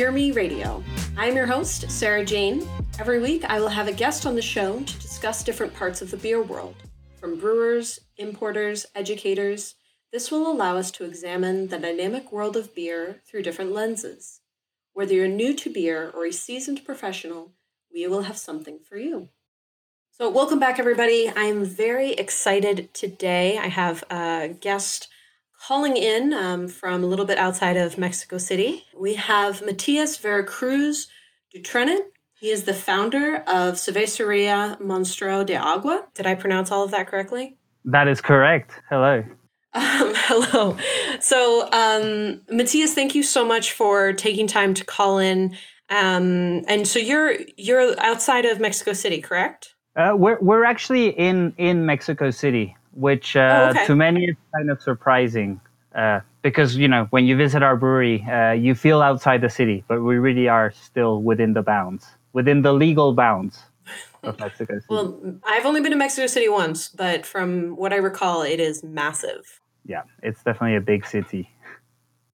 Beer 0.00 0.10
Me 0.10 0.32
Radio. 0.32 0.82
I'm 1.18 1.36
your 1.36 1.44
host, 1.44 1.90
Sarah 1.90 2.24
Jane. 2.24 2.66
Every 2.98 3.20
week, 3.20 3.44
I 3.44 3.60
will 3.60 3.68
have 3.68 3.86
a 3.86 3.92
guest 3.92 4.24
on 4.24 4.34
the 4.34 4.40
show 4.40 4.80
to 4.80 4.98
discuss 4.98 5.44
different 5.44 5.74
parts 5.74 6.00
of 6.00 6.10
the 6.10 6.16
beer 6.16 6.42
world, 6.42 6.74
from 7.20 7.38
brewers, 7.38 8.00
importers, 8.16 8.86
educators. 8.94 9.74
This 10.10 10.30
will 10.30 10.50
allow 10.50 10.78
us 10.78 10.90
to 10.92 11.04
examine 11.04 11.68
the 11.68 11.78
dynamic 11.78 12.32
world 12.32 12.56
of 12.56 12.74
beer 12.74 13.20
through 13.26 13.42
different 13.42 13.72
lenses. 13.72 14.40
Whether 14.94 15.12
you're 15.12 15.28
new 15.28 15.54
to 15.56 15.70
beer 15.70 16.10
or 16.14 16.24
a 16.24 16.32
seasoned 16.32 16.82
professional, 16.86 17.52
we 17.92 18.06
will 18.06 18.22
have 18.22 18.38
something 18.38 18.78
for 18.78 18.96
you. 18.96 19.28
So, 20.12 20.30
welcome 20.30 20.58
back, 20.58 20.78
everybody. 20.78 21.30
I'm 21.36 21.62
very 21.62 22.12
excited 22.12 22.94
today. 22.94 23.58
I 23.58 23.68
have 23.68 24.02
a 24.10 24.48
guest 24.48 25.09
calling 25.60 25.96
in 25.96 26.32
um, 26.32 26.68
from 26.68 27.04
a 27.04 27.06
little 27.06 27.26
bit 27.26 27.38
outside 27.38 27.76
of 27.76 27.98
Mexico 27.98 28.38
City. 28.38 28.84
We 28.96 29.14
have 29.14 29.62
Matias 29.62 30.16
Veracruz 30.16 31.08
Dutrenin. 31.54 32.00
He 32.38 32.50
is 32.50 32.64
the 32.64 32.74
founder 32.74 33.36
of 33.46 33.74
Cerveceria 33.74 34.80
Monstruo 34.80 35.44
de 35.44 35.56
Agua. 35.56 36.06
Did 36.14 36.26
I 36.26 36.34
pronounce 36.34 36.70
all 36.70 36.84
of 36.84 36.90
that 36.92 37.06
correctly? 37.06 37.58
That 37.84 38.08
is 38.08 38.20
correct. 38.20 38.72
Hello. 38.88 39.22
Um, 39.74 40.12
hello. 40.14 40.76
So, 41.20 41.68
um, 41.72 42.40
Matias, 42.50 42.94
thank 42.94 43.14
you 43.14 43.22
so 43.22 43.44
much 43.44 43.72
for 43.72 44.14
taking 44.14 44.46
time 44.46 44.72
to 44.74 44.84
call 44.84 45.18
in. 45.18 45.56
Um, 45.90 46.62
and 46.68 46.86
so 46.86 46.98
you're 46.98 47.36
you're 47.56 47.98
outside 48.00 48.44
of 48.44 48.60
Mexico 48.60 48.92
City, 48.92 49.20
correct? 49.20 49.74
Uh, 49.96 50.14
we're 50.16 50.38
we're 50.40 50.64
actually 50.64 51.08
in 51.08 51.52
in 51.58 51.84
Mexico 51.84 52.30
City, 52.30 52.76
which 53.00 53.36
uh, 53.36 53.40
Oh, 53.40 53.70
okay. 53.70 53.86
to 53.86 53.96
many 53.96 54.24
is 54.26 54.36
kind 54.54 54.70
of 54.70 54.80
surprising 54.82 55.60
uh, 55.94 56.20
because 56.42 56.76
you 56.76 56.88
know 56.88 57.06
when 57.10 57.24
you 57.26 57.36
visit 57.36 57.62
our 57.62 57.76
brewery, 57.76 58.22
uh, 58.30 58.52
you 58.52 58.74
feel 58.74 59.00
outside 59.02 59.40
the 59.40 59.50
city, 59.50 59.84
but 59.88 60.02
we 60.02 60.16
really 60.18 60.48
are 60.48 60.70
still 60.72 61.22
within 61.22 61.54
the 61.54 61.62
bounds, 61.62 62.06
within 62.32 62.62
the 62.62 62.72
legal 62.72 63.12
bounds 63.14 63.58
of 64.22 64.38
Mexico 64.44 64.74
City. 64.74 64.84
Well, 64.88 65.20
I've 65.44 65.66
only 65.66 65.80
been 65.80 65.92
to 65.92 65.98
Mexico 65.98 66.26
City 66.26 66.48
once, 66.48 66.88
but 66.88 67.26
from 67.26 67.76
what 67.76 67.92
I 67.92 67.96
recall, 67.96 68.42
it 68.42 68.60
is 68.60 68.84
massive. 68.84 69.60
yeah, 69.84 70.02
it's 70.22 70.42
definitely 70.44 70.76
a 70.76 70.80
big 70.80 71.06
city. 71.06 71.48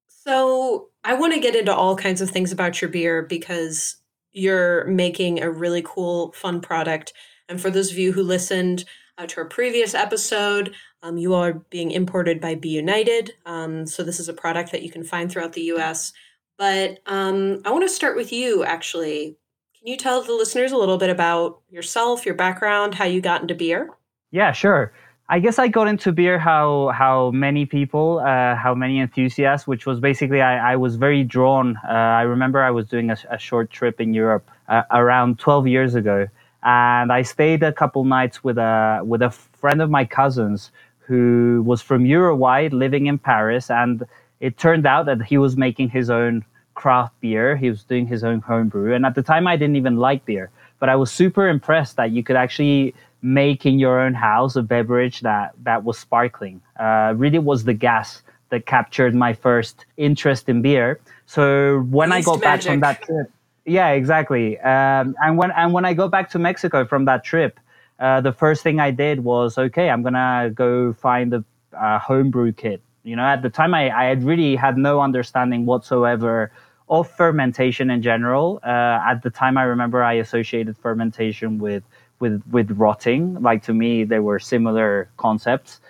So 0.08 0.88
I 1.04 1.14
want 1.14 1.34
to 1.34 1.40
get 1.40 1.54
into 1.54 1.74
all 1.74 1.96
kinds 1.96 2.20
of 2.20 2.30
things 2.30 2.52
about 2.52 2.80
your 2.80 2.90
beer 2.90 3.22
because 3.22 3.96
you're 4.32 4.84
making 4.86 5.42
a 5.42 5.50
really 5.50 5.82
cool, 5.84 6.32
fun 6.32 6.60
product. 6.60 7.12
And 7.48 7.60
for 7.60 7.70
those 7.70 7.90
of 7.92 7.98
you 7.98 8.12
who 8.12 8.22
listened 8.22 8.84
uh, 9.18 9.26
to 9.26 9.40
our 9.40 9.46
previous 9.46 9.94
episode, 9.94 10.74
um, 11.02 11.16
you 11.16 11.34
are 11.34 11.54
being 11.70 11.90
imported 11.90 12.40
by 12.40 12.54
B. 12.54 12.70
United. 12.70 13.32
Um, 13.46 13.86
so 13.86 14.02
this 14.02 14.20
is 14.20 14.28
a 14.28 14.34
product 14.34 14.72
that 14.72 14.82
you 14.82 14.90
can 14.90 15.04
find 15.04 15.30
throughout 15.30 15.52
the 15.52 15.72
US. 15.72 16.12
But 16.58 16.98
um, 17.06 17.60
I 17.64 17.70
want 17.70 17.84
to 17.84 17.88
start 17.88 18.16
with 18.16 18.32
you, 18.32 18.64
actually. 18.64 19.36
Can 19.78 19.88
you 19.88 19.96
tell 19.96 20.22
the 20.22 20.32
listeners 20.32 20.72
a 20.72 20.76
little 20.76 20.98
bit 20.98 21.10
about 21.10 21.60
yourself, 21.70 22.26
your 22.26 22.34
background, 22.34 22.94
how 22.94 23.04
you 23.04 23.20
got 23.20 23.42
into 23.42 23.54
beer? 23.54 23.90
Yeah, 24.30 24.52
sure. 24.52 24.92
I 25.28 25.40
guess 25.40 25.58
I 25.58 25.66
got 25.66 25.88
into 25.88 26.12
beer 26.12 26.38
how 26.38 26.92
how 26.94 27.32
many 27.32 27.66
people, 27.66 28.20
uh, 28.20 28.54
how 28.54 28.74
many 28.76 29.00
enthusiasts, 29.00 29.66
which 29.66 29.84
was 29.84 29.98
basically 29.98 30.40
I, 30.40 30.72
I 30.72 30.76
was 30.76 30.96
very 30.96 31.24
drawn. 31.24 31.76
Uh, 31.88 31.92
I 31.92 32.22
remember 32.22 32.62
I 32.62 32.70
was 32.70 32.86
doing 32.86 33.10
a, 33.10 33.16
a 33.28 33.38
short 33.38 33.70
trip 33.70 34.00
in 34.00 34.14
Europe 34.14 34.48
uh, 34.68 34.82
around 34.92 35.40
12 35.40 35.66
years 35.66 35.94
ago, 35.96 36.28
and 36.66 37.12
I 37.12 37.22
stayed 37.22 37.62
a 37.62 37.72
couple 37.72 38.04
nights 38.04 38.42
with 38.42 38.58
a 38.58 39.00
with 39.04 39.22
a 39.22 39.30
friend 39.30 39.80
of 39.80 39.88
my 39.88 40.04
cousins 40.04 40.72
who 40.98 41.62
was 41.64 41.80
from 41.80 42.04
Uruguay, 42.04 42.68
living 42.72 43.06
in 43.06 43.18
Paris, 43.18 43.70
and 43.70 44.04
it 44.40 44.58
turned 44.58 44.84
out 44.84 45.06
that 45.06 45.22
he 45.22 45.38
was 45.38 45.56
making 45.56 45.90
his 45.90 46.10
own 46.10 46.44
craft 46.74 47.18
beer. 47.20 47.56
He 47.56 47.70
was 47.70 47.84
doing 47.84 48.08
his 48.08 48.24
own 48.24 48.40
homebrew, 48.40 48.92
and 48.94 49.06
at 49.06 49.14
the 49.14 49.22
time 49.22 49.46
I 49.46 49.56
didn't 49.56 49.76
even 49.76 49.96
like 49.96 50.24
beer, 50.24 50.50
but 50.80 50.88
I 50.88 50.96
was 50.96 51.12
super 51.12 51.48
impressed 51.48 51.96
that 51.96 52.10
you 52.10 52.24
could 52.24 52.36
actually 52.36 52.94
make 53.22 53.64
in 53.64 53.78
your 53.78 54.00
own 54.00 54.14
house 54.14 54.56
a 54.56 54.62
beverage 54.62 55.20
that 55.20 55.52
that 55.62 55.84
was 55.84 55.96
sparkling. 55.98 56.60
Uh, 56.80 57.14
really 57.16 57.38
was 57.38 57.62
the 57.62 57.74
gas 57.74 58.22
that 58.50 58.66
captured 58.66 59.14
my 59.14 59.32
first 59.32 59.86
interest 59.96 60.48
in 60.48 60.62
beer. 60.62 60.98
So 61.26 61.80
when 61.90 62.10
I 62.10 62.16
Yeast 62.16 62.26
got 62.26 62.40
back 62.40 62.62
from 62.62 62.80
that 62.80 63.02
trip, 63.02 63.30
yeah, 63.66 63.90
exactly. 63.90 64.58
Um, 64.60 65.16
and 65.20 65.36
when 65.36 65.50
and 65.50 65.72
when 65.72 65.84
I 65.84 65.94
got 65.94 66.10
back 66.10 66.30
to 66.30 66.38
Mexico 66.38 66.84
from 66.86 67.04
that 67.06 67.24
trip, 67.24 67.58
uh, 67.98 68.20
the 68.20 68.32
first 68.32 68.62
thing 68.62 68.80
I 68.80 68.90
did 68.92 69.24
was 69.24 69.58
okay, 69.58 69.90
I'm 69.90 70.02
gonna 70.02 70.50
go 70.54 70.92
find 70.92 71.34
a, 71.34 71.44
a 71.72 71.98
homebrew 71.98 72.52
kit. 72.52 72.80
You 73.02 73.16
know, 73.16 73.24
at 73.24 73.42
the 73.42 73.50
time 73.50 73.74
I, 73.74 73.90
I 73.90 74.04
had 74.04 74.24
really 74.24 74.56
had 74.56 74.76
no 74.78 75.00
understanding 75.00 75.66
whatsoever 75.66 76.52
of 76.88 77.10
fermentation 77.10 77.90
in 77.90 78.02
general. 78.02 78.60
Uh, 78.64 79.00
at 79.04 79.22
the 79.22 79.30
time, 79.30 79.58
I 79.58 79.64
remember 79.64 80.02
I 80.02 80.14
associated 80.14 80.76
fermentation 80.78 81.58
with 81.58 81.82
with 82.20 82.42
with 82.50 82.70
rotting. 82.72 83.42
Like 83.42 83.62
to 83.64 83.74
me, 83.74 84.04
they 84.04 84.20
were 84.20 84.38
similar 84.38 85.08
concepts. 85.16 85.80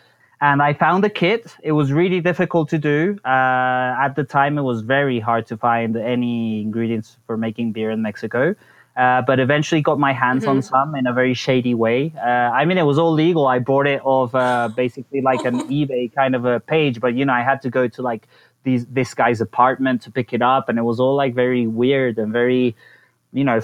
And 0.47 0.63
I 0.63 0.75
found 0.75 1.05
a 1.05 1.11
kit. 1.11 1.57
It 1.65 1.73
was 1.73 1.93
really 1.93 2.21
difficult 2.21 2.69
to 2.69 2.79
do. 2.79 3.19
Uh, 3.25 4.05
at 4.07 4.15
the 4.15 4.23
time, 4.23 4.59
it 4.59 4.63
was 4.63 4.81
very 4.83 5.19
hard 5.19 5.45
to 5.49 5.57
find 5.57 5.97
any 5.97 6.63
ingredients 6.63 7.17
for 7.27 7.37
making 7.37 7.73
beer 7.73 7.91
in 7.91 8.01
Mexico. 8.01 8.55
Uh, 8.97 9.23
but 9.23 9.41
eventually 9.41 9.83
got 9.83 9.99
my 9.99 10.13
hands 10.13 10.47
on 10.47 10.63
some 10.63 10.95
in 10.95 11.09
a 11.09 11.13
very 11.13 11.35
shady 11.35 11.75
way. 11.75 12.13
Uh, 12.17 12.61
I 12.61 12.65
mean, 12.65 12.79
it 12.79 12.85
was 12.85 12.97
all 12.97 13.13
legal. 13.13 13.49
I 13.49 13.59
bought 13.59 13.89
it 13.89 14.01
off 14.05 14.37
uh, 14.37 14.69
basically 14.69 15.21
like 15.21 15.45
an 15.45 15.69
eBay 15.79 16.15
kind 16.15 16.37
of 16.37 16.45
a 16.45 16.61
page, 16.61 17.01
but 17.01 17.15
you 17.15 17.25
know, 17.25 17.33
I 17.33 17.43
had 17.43 17.61
to 17.63 17.69
go 17.69 17.89
to 17.89 18.03
like 18.03 18.29
these 18.63 18.87
this 18.87 19.15
guy's 19.15 19.41
apartment 19.41 20.03
to 20.03 20.13
pick 20.13 20.33
it 20.33 20.43
up, 20.43 20.69
and 20.69 20.79
it 20.79 20.83
was 20.83 21.01
all 21.01 21.17
like 21.17 21.35
very 21.35 21.67
weird 21.67 22.19
and 22.19 22.33
very 22.33 22.77
you 23.37 23.45
know 23.45 23.61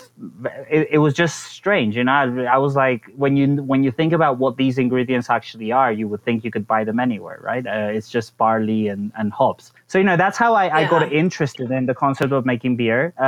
it, 0.70 0.88
it 0.90 0.98
was 0.98 1.14
just 1.14 1.36
strange. 1.44 1.96
You 1.96 2.04
know 2.04 2.12
I, 2.12 2.56
I 2.56 2.58
was 2.58 2.76
like 2.76 3.06
when 3.16 3.36
you 3.38 3.46
when 3.70 3.82
you 3.82 3.90
think 3.90 4.12
about 4.12 4.38
what 4.38 4.56
these 4.56 4.76
ingredients 4.78 5.30
actually 5.30 5.72
are 5.72 5.90
you 5.90 6.06
would 6.08 6.22
think 6.24 6.44
you 6.44 6.50
could 6.50 6.66
buy 6.66 6.84
them 6.84 7.00
anywhere 7.00 7.40
right? 7.42 7.66
Uh, 7.66 7.96
it's 7.96 8.10
just 8.10 8.36
barley 8.36 8.88
and, 8.88 9.12
and 9.16 9.32
hops. 9.32 9.72
So 9.86 9.98
you 9.98 10.04
know 10.04 10.16
that's 10.16 10.36
how 10.36 10.54
I, 10.54 10.66
I 10.80 10.88
got 10.88 11.10
interested 11.12 11.70
in 11.70 11.86
the 11.86 11.94
concept 11.94 12.32
of 12.32 12.44
making 12.44 12.76
beer. 12.76 13.14
Uh, 13.18 13.24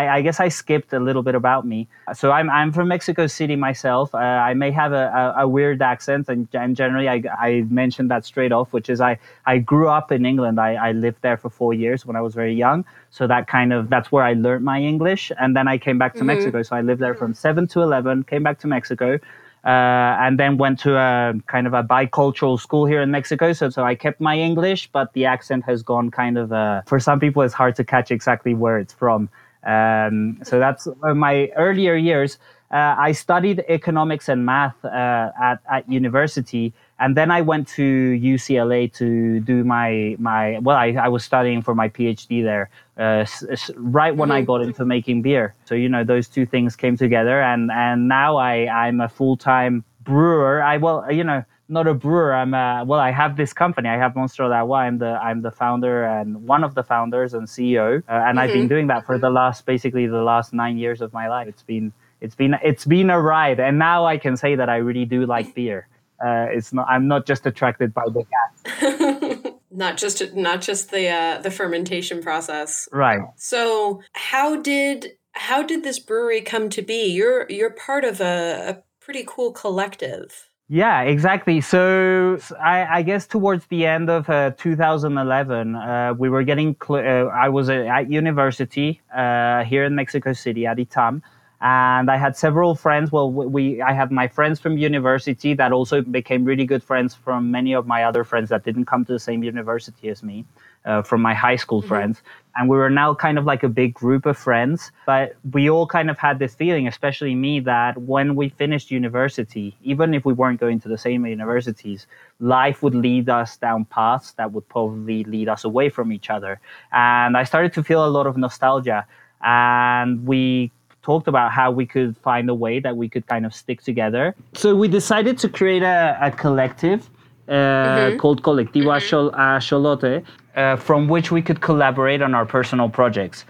I, 0.00 0.16
I 0.16 0.22
guess 0.22 0.40
I 0.40 0.48
skipped 0.48 0.92
a 0.94 1.00
little 1.00 1.22
bit 1.22 1.34
about 1.34 1.66
me. 1.66 1.88
So 2.14 2.32
I'm, 2.32 2.48
I'm 2.50 2.72
from 2.72 2.88
Mexico 2.88 3.26
City 3.26 3.56
myself. 3.56 4.14
Uh, 4.14 4.18
I 4.18 4.54
may 4.54 4.70
have 4.70 4.92
a, 4.92 5.34
a, 5.36 5.42
a 5.42 5.48
weird 5.48 5.82
accent 5.82 6.28
and, 6.28 6.48
and 6.54 6.74
generally 6.74 7.08
I, 7.08 7.22
I 7.38 7.66
mentioned 7.68 8.10
that 8.10 8.24
straight 8.24 8.52
off 8.52 8.72
which 8.72 8.88
is 8.88 9.00
I, 9.00 9.18
I 9.46 9.58
grew 9.58 9.88
up 9.88 10.10
in 10.10 10.24
England. 10.24 10.58
I, 10.58 10.74
I 10.74 10.92
lived 10.92 11.20
there 11.20 11.36
for 11.36 11.50
four 11.50 11.74
years 11.74 12.06
when 12.06 12.16
I 12.16 12.22
was 12.22 12.34
very 12.34 12.54
young 12.54 12.84
so 13.12 13.26
that 13.26 13.46
kind 13.46 13.72
of 13.74 13.90
that's 13.90 14.10
where 14.10 14.24
I 14.24 14.32
learned 14.32 14.64
my 14.64 14.80
English, 14.80 15.30
and 15.38 15.54
then 15.54 15.68
I 15.68 15.76
came 15.76 15.98
back 15.98 16.14
to 16.14 16.24
Mexico. 16.24 16.62
So 16.62 16.74
I 16.74 16.80
lived 16.80 17.00
there 17.00 17.14
from 17.14 17.34
seven 17.34 17.66
to 17.68 17.82
eleven. 17.82 18.24
Came 18.24 18.42
back 18.42 18.58
to 18.60 18.66
Mexico, 18.66 19.18
uh, 19.64 20.24
and 20.24 20.40
then 20.40 20.56
went 20.56 20.78
to 20.80 20.96
a 20.96 21.34
kind 21.46 21.66
of 21.66 21.74
a 21.74 21.84
bicultural 21.84 22.58
school 22.58 22.86
here 22.86 23.02
in 23.02 23.10
Mexico. 23.10 23.52
So 23.52 23.68
so 23.68 23.84
I 23.84 23.94
kept 23.94 24.18
my 24.18 24.38
English, 24.38 24.88
but 24.92 25.12
the 25.12 25.26
accent 25.26 25.64
has 25.66 25.82
gone 25.82 26.10
kind 26.10 26.38
of. 26.38 26.52
Uh, 26.52 26.80
for 26.86 26.98
some 26.98 27.20
people, 27.20 27.42
it's 27.42 27.54
hard 27.54 27.76
to 27.76 27.84
catch 27.84 28.10
exactly 28.10 28.54
where 28.54 28.78
it's 28.78 28.94
from. 28.94 29.28
Um, 29.64 30.38
so 30.42 30.58
that's 30.58 30.88
my 31.02 31.48
earlier 31.56 31.94
years. 31.94 32.38
Uh, 32.72 32.96
I 32.98 33.12
studied 33.12 33.62
economics 33.68 34.30
and 34.30 34.46
math 34.46 34.82
uh, 34.84 35.30
at 35.38 35.60
at 35.70 35.86
university, 35.90 36.72
and 36.98 37.14
then 37.14 37.30
I 37.30 37.42
went 37.42 37.68
to 37.76 37.82
UCLA 37.82 38.90
to 38.94 39.40
do 39.40 39.62
my 39.62 40.16
my. 40.18 40.58
Well, 40.60 40.78
I, 40.78 40.92
I 40.92 41.08
was 41.08 41.22
studying 41.22 41.60
for 41.60 41.74
my 41.74 41.90
PhD 41.90 42.42
there. 42.42 42.70
Uh, 43.02 43.26
right 43.74 44.14
when 44.14 44.30
I 44.30 44.42
got 44.42 44.62
into 44.62 44.84
making 44.84 45.22
beer, 45.22 45.54
so 45.64 45.74
you 45.74 45.88
know 45.88 46.04
those 46.04 46.28
two 46.28 46.46
things 46.46 46.76
came 46.76 46.96
together, 46.96 47.42
and 47.42 47.70
and 47.72 48.06
now 48.06 48.36
I 48.36 48.66
I'm 48.68 49.00
a 49.00 49.08
full 49.08 49.36
time 49.36 49.84
brewer. 50.04 50.62
I 50.62 50.76
well 50.76 51.10
you 51.10 51.24
know 51.24 51.44
not 51.72 51.86
a 51.86 51.94
brewer. 51.94 52.34
I'm 52.34 52.54
a, 52.54 52.84
well. 52.86 53.00
I 53.00 53.10
have 53.10 53.36
this 53.36 53.52
company. 53.52 53.88
I 53.88 53.96
have 53.96 54.14
Monster 54.14 54.44
Agua. 54.44 54.76
I'm 54.76 54.98
the 54.98 55.12
I'm 55.28 55.42
the 55.42 55.50
founder 55.50 56.04
and 56.04 56.46
one 56.46 56.62
of 56.62 56.74
the 56.74 56.82
founders 56.82 57.34
and 57.34 57.48
CEO. 57.48 58.02
Uh, 58.08 58.12
and 58.26 58.38
I've 58.38 58.52
been 58.52 58.68
doing 58.68 58.86
that 58.88 59.06
for 59.06 59.18
the 59.18 59.30
last 59.30 59.64
basically 59.66 60.06
the 60.06 60.22
last 60.22 60.52
nine 60.52 60.76
years 60.76 61.00
of 61.00 61.12
my 61.12 61.28
life. 61.28 61.48
It's 61.48 61.62
been 61.62 61.92
it's 62.20 62.34
been 62.34 62.56
it's 62.62 62.84
been 62.84 63.10
a 63.10 63.20
ride, 63.20 63.58
and 63.58 63.78
now 63.78 64.04
I 64.04 64.18
can 64.18 64.36
say 64.36 64.54
that 64.54 64.68
I 64.68 64.76
really 64.76 65.06
do 65.06 65.24
like 65.26 65.54
beer. 65.54 65.88
Uh, 66.24 66.46
it's 66.50 66.72
not. 66.72 66.86
I'm 66.88 67.08
not 67.08 67.26
just 67.26 67.46
attracted 67.46 67.94
by 67.94 68.04
the 68.06 68.24
gas. 68.32 69.38
not 69.74 69.96
just 69.96 70.34
not 70.34 70.60
just 70.60 70.90
the 70.90 71.08
uh, 71.08 71.38
the 71.40 71.50
fermentation 71.50 72.22
process. 72.22 72.88
Right. 72.92 73.20
So 73.36 74.02
how 74.12 74.60
did 74.60 75.12
how 75.32 75.62
did 75.62 75.82
this 75.82 75.98
brewery 75.98 76.40
come 76.40 76.68
to 76.70 76.82
be? 76.82 77.06
You're 77.06 77.46
you're 77.48 77.70
part 77.70 78.04
of 78.04 78.20
a, 78.20 78.68
a 78.68 78.82
pretty 79.04 79.24
cool 79.26 79.52
collective. 79.52 80.48
Yeah, 80.68 81.02
exactly. 81.02 81.60
So 81.60 82.38
I 82.58 83.02
guess 83.02 83.26
towards 83.26 83.66
the 83.66 83.84
end 83.84 84.08
of 84.08 84.30
uh, 84.30 84.52
2011, 84.56 85.76
uh, 85.76 86.14
we 86.16 86.30
were 86.30 86.42
getting. 86.44 86.74
Cl- 86.82 87.04
uh, 87.04 87.28
I 87.28 87.50
was 87.50 87.68
at 87.68 88.10
university 88.10 89.02
uh, 89.14 89.64
here 89.64 89.84
in 89.84 89.94
Mexico 89.94 90.32
City 90.32 90.64
at 90.64 90.78
ITAM, 90.78 91.22
and 91.62 92.10
I 92.10 92.16
had 92.16 92.36
several 92.36 92.74
friends. 92.74 93.12
Well, 93.12 93.30
we 93.30 93.80
I 93.80 93.92
had 93.92 94.10
my 94.10 94.26
friends 94.26 94.58
from 94.58 94.76
university 94.76 95.54
that 95.54 95.70
also 95.70 96.02
became 96.02 96.44
really 96.44 96.66
good 96.66 96.82
friends 96.82 97.14
from 97.14 97.52
many 97.52 97.72
of 97.72 97.86
my 97.86 98.02
other 98.02 98.24
friends 98.24 98.48
that 98.50 98.64
didn't 98.64 98.86
come 98.86 99.04
to 99.04 99.12
the 99.12 99.20
same 99.20 99.44
university 99.44 100.08
as 100.08 100.24
me, 100.24 100.44
uh, 100.84 101.02
from 101.02 101.22
my 101.22 101.34
high 101.34 101.54
school 101.54 101.80
mm-hmm. 101.80 101.88
friends, 101.88 102.22
and 102.56 102.68
we 102.68 102.76
were 102.76 102.90
now 102.90 103.14
kind 103.14 103.38
of 103.38 103.44
like 103.44 103.62
a 103.62 103.68
big 103.68 103.94
group 103.94 104.26
of 104.26 104.36
friends. 104.36 104.90
But 105.06 105.36
we 105.52 105.70
all 105.70 105.86
kind 105.86 106.10
of 106.10 106.18
had 106.18 106.40
this 106.40 106.52
feeling, 106.52 106.88
especially 106.88 107.36
me, 107.36 107.60
that 107.60 107.96
when 107.96 108.34
we 108.34 108.48
finished 108.48 108.90
university, 108.90 109.76
even 109.82 110.14
if 110.14 110.24
we 110.24 110.32
weren't 110.32 110.58
going 110.58 110.80
to 110.80 110.88
the 110.88 110.98
same 110.98 111.24
universities, 111.24 112.08
life 112.40 112.82
would 112.82 112.96
lead 112.96 113.28
us 113.28 113.56
down 113.56 113.84
paths 113.84 114.32
that 114.32 114.50
would 114.50 114.68
probably 114.68 115.22
lead 115.24 115.48
us 115.48 115.62
away 115.62 115.90
from 115.90 116.10
each 116.10 116.28
other. 116.28 116.58
And 116.90 117.36
I 117.36 117.44
started 117.44 117.72
to 117.74 117.84
feel 117.84 118.04
a 118.04 118.10
lot 118.10 118.26
of 118.26 118.36
nostalgia, 118.36 119.06
and 119.44 120.26
we 120.26 120.72
talked 121.02 121.28
about 121.28 121.52
how 121.52 121.70
we 121.70 121.84
could 121.86 122.16
find 122.18 122.48
a 122.48 122.54
way 122.54 122.80
that 122.80 122.96
we 122.96 123.08
could 123.08 123.26
kind 123.26 123.44
of 123.44 123.54
stick 123.54 123.82
together. 123.82 124.34
So 124.54 124.74
we 124.74 124.88
decided 124.88 125.38
to 125.38 125.48
create 125.48 125.82
a, 125.82 126.18
a 126.20 126.30
collective 126.30 127.10
uh, 127.48 127.52
mm-hmm. 127.52 128.18
called 128.18 128.42
Colectivo 128.42 128.98
mm-hmm. 129.00 129.40
Axolote, 129.40 130.24
uh, 130.54 130.76
from 130.76 131.08
which 131.08 131.30
we 131.30 131.42
could 131.42 131.60
collaborate 131.60 132.22
on 132.22 132.34
our 132.34 132.46
personal 132.46 132.88
projects. 132.88 133.44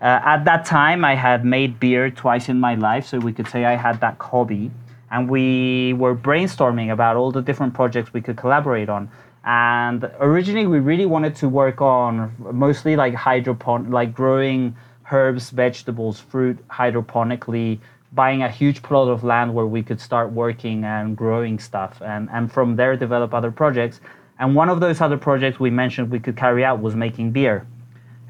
Uh, 0.00 0.20
at 0.24 0.44
that 0.44 0.64
time, 0.64 1.04
I 1.04 1.14
had 1.14 1.44
made 1.44 1.80
beer 1.80 2.10
twice 2.10 2.48
in 2.48 2.60
my 2.60 2.74
life, 2.74 3.06
so 3.06 3.18
we 3.18 3.32
could 3.32 3.48
say 3.48 3.64
I 3.64 3.74
had 3.74 4.00
that 4.00 4.16
hobby. 4.20 4.70
And 5.10 5.28
we 5.28 5.94
were 5.94 6.14
brainstorming 6.14 6.92
about 6.92 7.16
all 7.16 7.32
the 7.32 7.40
different 7.40 7.74
projects 7.74 8.12
we 8.12 8.20
could 8.20 8.36
collaborate 8.36 8.88
on. 8.88 9.10
And 9.44 10.08
originally, 10.20 10.66
we 10.66 10.78
really 10.78 11.06
wanted 11.06 11.34
to 11.36 11.48
work 11.48 11.80
on 11.80 12.34
mostly 12.52 12.96
like 12.96 13.14
hydroponic, 13.14 13.90
like 13.90 14.12
growing 14.12 14.76
herbs, 15.10 15.50
vegetables, 15.50 16.20
fruit 16.20 16.58
hydroponically, 16.68 17.78
buying 18.12 18.42
a 18.42 18.50
huge 18.50 18.82
plot 18.82 19.08
of 19.08 19.24
land 19.24 19.54
where 19.54 19.66
we 19.66 19.82
could 19.82 20.00
start 20.00 20.32
working 20.32 20.84
and 20.84 21.16
growing 21.16 21.58
stuff, 21.58 22.00
and, 22.02 22.28
and 22.32 22.50
from 22.50 22.76
there 22.76 22.96
develop 22.96 23.34
other 23.34 23.50
projects. 23.50 24.00
And 24.38 24.54
one 24.54 24.68
of 24.68 24.80
those 24.80 25.00
other 25.00 25.18
projects 25.18 25.58
we 25.58 25.70
mentioned 25.70 26.10
we 26.10 26.20
could 26.20 26.36
carry 26.36 26.64
out 26.64 26.80
was 26.80 26.94
making 26.94 27.32
beer. 27.32 27.66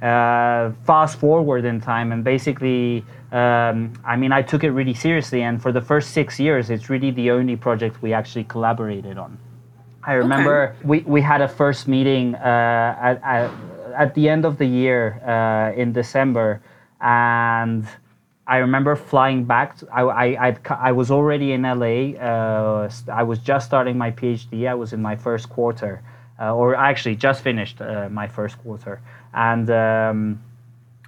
Uh, 0.02 0.70
fast 0.84 1.18
forward 1.18 1.64
in 1.64 1.80
time, 1.80 2.12
and 2.12 2.22
basically, 2.22 3.04
um, 3.32 3.92
I 4.04 4.16
mean, 4.16 4.32
I 4.32 4.42
took 4.42 4.62
it 4.62 4.70
really 4.70 4.94
seriously. 4.94 5.42
And 5.42 5.60
for 5.60 5.72
the 5.72 5.80
first 5.80 6.10
six 6.10 6.38
years, 6.38 6.70
it's 6.70 6.88
really 6.88 7.10
the 7.10 7.32
only 7.32 7.56
project 7.56 8.00
we 8.00 8.12
actually 8.12 8.44
collaborated 8.44 9.18
on. 9.18 9.38
I 10.04 10.14
remember 10.14 10.68
okay. 10.68 10.86
we, 10.86 11.00
we 11.00 11.20
had 11.20 11.40
a 11.40 11.48
first 11.48 11.88
meeting 11.88 12.34
uh, 12.36 12.38
at, 12.38 13.22
at, 13.22 13.50
at, 13.96 14.14
the 14.14 14.28
end 14.28 14.44
of 14.44 14.56
the 14.56 14.64
year 14.64 15.20
uh, 15.26 15.78
in 15.78 15.92
December, 15.92 16.62
and 17.00 17.86
I 18.46 18.58
remember 18.58 18.96
flying 18.96 19.44
back. 19.44 19.76
I, 19.92 20.02
I, 20.02 20.46
I'd, 20.46 20.66
I 20.68 20.92
was 20.92 21.10
already 21.10 21.52
in 21.52 21.62
LA. 21.62 22.18
Uh, 22.18 22.90
I 23.12 23.22
was 23.22 23.38
just 23.40 23.66
starting 23.66 23.98
my 23.98 24.10
PhD. 24.10 24.66
I 24.66 24.74
was 24.74 24.92
in 24.94 25.02
my 25.02 25.16
first 25.16 25.50
quarter, 25.50 26.02
uh, 26.40 26.54
or 26.54 26.74
actually 26.74 27.16
just 27.16 27.42
finished 27.42 27.80
uh, 27.80 28.08
my 28.10 28.26
first 28.26 28.58
quarter. 28.58 29.02
And 29.34 29.68
um, 29.70 30.42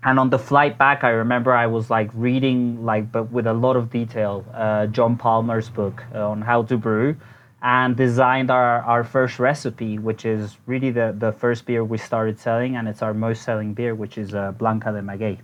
and 0.02 0.18
on 0.18 0.30
the 0.30 0.38
flight 0.38 0.78
back, 0.78 1.04
I 1.04 1.10
remember 1.10 1.52
I 1.52 1.66
was 1.66 1.90
like 1.90 2.10
reading, 2.14 2.84
like, 2.84 3.12
but 3.12 3.30
with 3.30 3.46
a 3.46 3.52
lot 3.52 3.76
of 3.76 3.90
detail, 3.90 4.44
uh, 4.54 4.86
John 4.86 5.16
Palmer's 5.16 5.68
book 5.68 6.02
on 6.14 6.40
how 6.40 6.62
to 6.64 6.78
brew, 6.78 7.16
and 7.62 7.96
designed 7.96 8.50
our, 8.50 8.80
our 8.82 9.04
first 9.04 9.38
recipe, 9.38 9.98
which 9.98 10.24
is 10.24 10.56
really 10.66 10.90
the, 10.90 11.14
the 11.18 11.32
first 11.32 11.66
beer 11.66 11.84
we 11.84 11.98
started 11.98 12.38
selling, 12.38 12.76
and 12.76 12.88
it's 12.88 13.02
our 13.02 13.12
most 13.12 13.42
selling 13.42 13.74
beer, 13.74 13.94
which 13.94 14.16
is 14.16 14.34
uh, 14.34 14.52
Blanca 14.52 14.90
de 14.90 15.02
Maguey. 15.02 15.38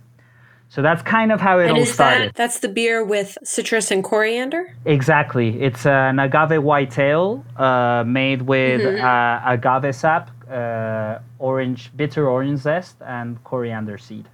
So 0.69 0.81
that's 0.81 1.01
kind 1.01 1.31
of 1.31 1.39
how 1.39 1.59
it 1.59 1.69
and 1.69 1.77
all 1.77 1.85
started. 1.85 2.29
That, 2.29 2.35
that's 2.35 2.59
the 2.59 2.67
beer 2.67 3.03
with 3.03 3.37
citrus 3.43 3.89
and 3.89 4.03
coriander? 4.03 4.75
Exactly. 4.85 5.61
It's 5.61 5.85
an 5.85 6.19
agave 6.19 6.61
white 6.61 6.99
ale 6.99 7.45
uh, 7.55 8.03
made 8.05 8.41
with 8.43 8.81
mm-hmm. 8.81 9.03
uh, 9.03 9.53
agave 9.53 9.95
sap, 9.95 10.29
uh, 10.51 11.19
orange, 11.39 11.91
bitter 11.95 12.27
orange 12.27 12.59
zest, 12.59 12.97
and 13.05 13.41
coriander 13.43 13.97
seed. 13.97 14.27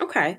Okay. 0.00 0.38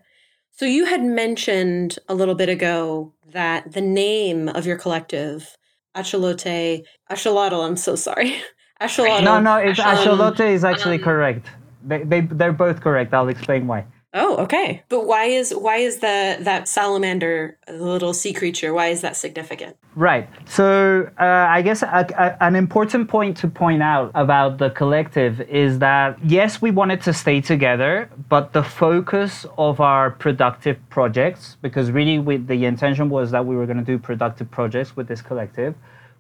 So 0.52 0.66
you 0.66 0.86
had 0.86 1.04
mentioned 1.04 2.00
a 2.08 2.16
little 2.16 2.36
bit 2.36 2.50
ago 2.50 3.14
that 3.32 3.74
the 3.74 3.82
name 3.82 4.48
of 4.50 4.66
your 4.66 4.78
collective, 4.78 5.58
Axolote, 5.96 6.84
Axolotl, 7.10 7.66
I'm 7.66 7.76
so 7.76 7.96
sorry. 7.96 8.42
Axolotl. 8.82 9.24
No, 9.24 9.40
no, 9.40 9.58
it's 9.58 9.80
Axolote 9.80 10.50
is 10.50 10.64
actually 10.64 10.98
um, 10.98 11.04
correct. 11.04 11.48
They, 11.84 12.04
they, 12.04 12.22
they're 12.22 12.54
both 12.54 12.80
correct. 12.80 13.14
I'll 13.14 13.28
explain 13.28 13.68
why. 13.68 13.86
Oh, 14.14 14.36
okay. 14.38 14.84
But 14.90 15.08
why 15.08 15.26
is 15.26 15.54
why 15.56 15.78
is 15.78 16.00
the 16.00 16.38
that 16.42 16.68
salamander, 16.68 17.58
the 17.66 17.74
little 17.74 18.14
sea 18.14 18.34
creature, 18.34 18.74
why 18.74 18.88
is 18.88 19.00
that 19.02 19.16
significant? 19.16 19.78
Right. 19.96 20.28
So 20.46 21.10
uh, 21.18 21.24
I 21.24 21.62
guess 21.62 21.82
a, 21.82 22.06
a, 22.18 22.44
an 22.44 22.58
important 22.58 23.08
point 23.08 23.38
to 23.38 23.48
point 23.48 23.82
out 23.82 24.12
about 24.14 24.58
the 24.58 24.70
collective 24.72 25.40
is 25.42 25.80
that 25.80 26.18
yes, 26.26 26.62
we 26.62 26.72
wanted 26.72 27.02
to 27.02 27.14
stay 27.14 27.40
together, 27.40 28.10
but 28.28 28.52
the 28.52 28.64
focus 28.64 29.46
of 29.58 29.80
our 29.80 30.12
productive 30.12 30.78
projects, 30.90 31.56
because 31.62 31.90
really 31.90 32.20
we, 32.20 32.36
the 32.36 32.66
intention 32.66 33.10
was 33.10 33.32
that 33.32 33.46
we 33.46 33.56
were 33.56 33.66
going 33.66 33.78
to 33.78 33.84
do 33.84 33.98
productive 33.98 34.52
projects 34.52 34.96
with 34.98 35.08
this 35.08 35.22
collective 35.22 35.74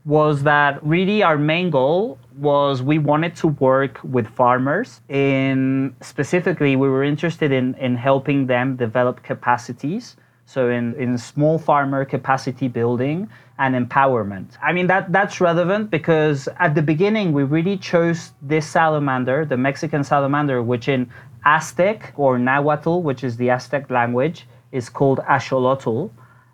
was 0.06 0.44
that 0.44 0.83
really 0.83 1.21
our 1.21 1.38
main 1.38 1.69
goal 1.69 2.18
was 2.38 2.81
we 2.81 2.98
wanted 2.98 3.36
to 3.36 3.48
work 3.48 4.00
with 4.03 4.27
farmers 4.27 5.01
in 5.09 5.95
specifically 6.01 6.75
we 6.75 6.89
were 6.89 7.03
interested 7.03 7.51
in, 7.51 7.75
in 7.75 7.95
helping 7.95 8.48
them 8.48 8.75
develop 8.75 9.21
capacities. 9.21 10.15
So 10.45 10.69
in, 10.69 10.95
in 10.95 11.18
small 11.18 11.59
farmer 11.59 12.03
capacity 12.03 12.68
building 12.68 13.30
and 13.59 13.75
empowerment. 13.75 14.57
I 14.62 14.74
mean 14.74 14.88
that 14.88 15.12
that's 15.12 15.39
relevant 15.39 15.92
because 15.92 16.50
at 16.59 16.74
the 16.74 16.81
beginning 16.81 17.31
we 17.31 17.44
really 17.44 17.77
chose 17.77 18.31
this 18.42 18.68
salamander 18.68 19.45
the 19.45 19.57
mexican 19.57 20.04
salamander 20.04 20.63
which 20.63 20.88
in 20.88 21.12
aztec 21.45 22.12
or 22.15 22.39
nahuatl 22.39 23.04
which 23.04 23.24
is 23.24 23.38
the 23.38 23.51
aztec 23.51 23.89
language 23.92 24.47
is 24.71 24.89
called 24.89 25.19
axolotl 25.30 26.09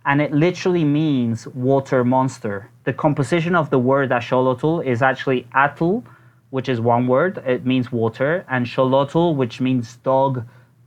and 0.07 0.21
it 0.21 0.31
literally 0.31 0.85
means 0.85 1.47
water 1.49 2.03
monster. 2.03 2.69
The 2.85 2.93
composition 2.93 3.55
of 3.55 3.69
the 3.69 3.77
word 3.77 4.09
axolotl 4.09 4.83
is 4.83 5.01
actually 5.01 5.45
atl, 5.53 6.03
which 6.49 6.69
is 6.69 6.79
one 6.79 7.07
word, 7.07 7.43
it 7.45 7.65
means 7.65 7.91
water, 7.91 8.45
and 8.49 8.65
xolotl, 8.65 9.35
which 9.35 9.59
means 9.59 9.97
dog, 9.97 10.45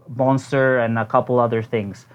monster, 0.09 0.78
and 0.78 0.99
a 0.99 1.04
couple 1.04 1.38
other 1.38 1.62
things 1.62 2.06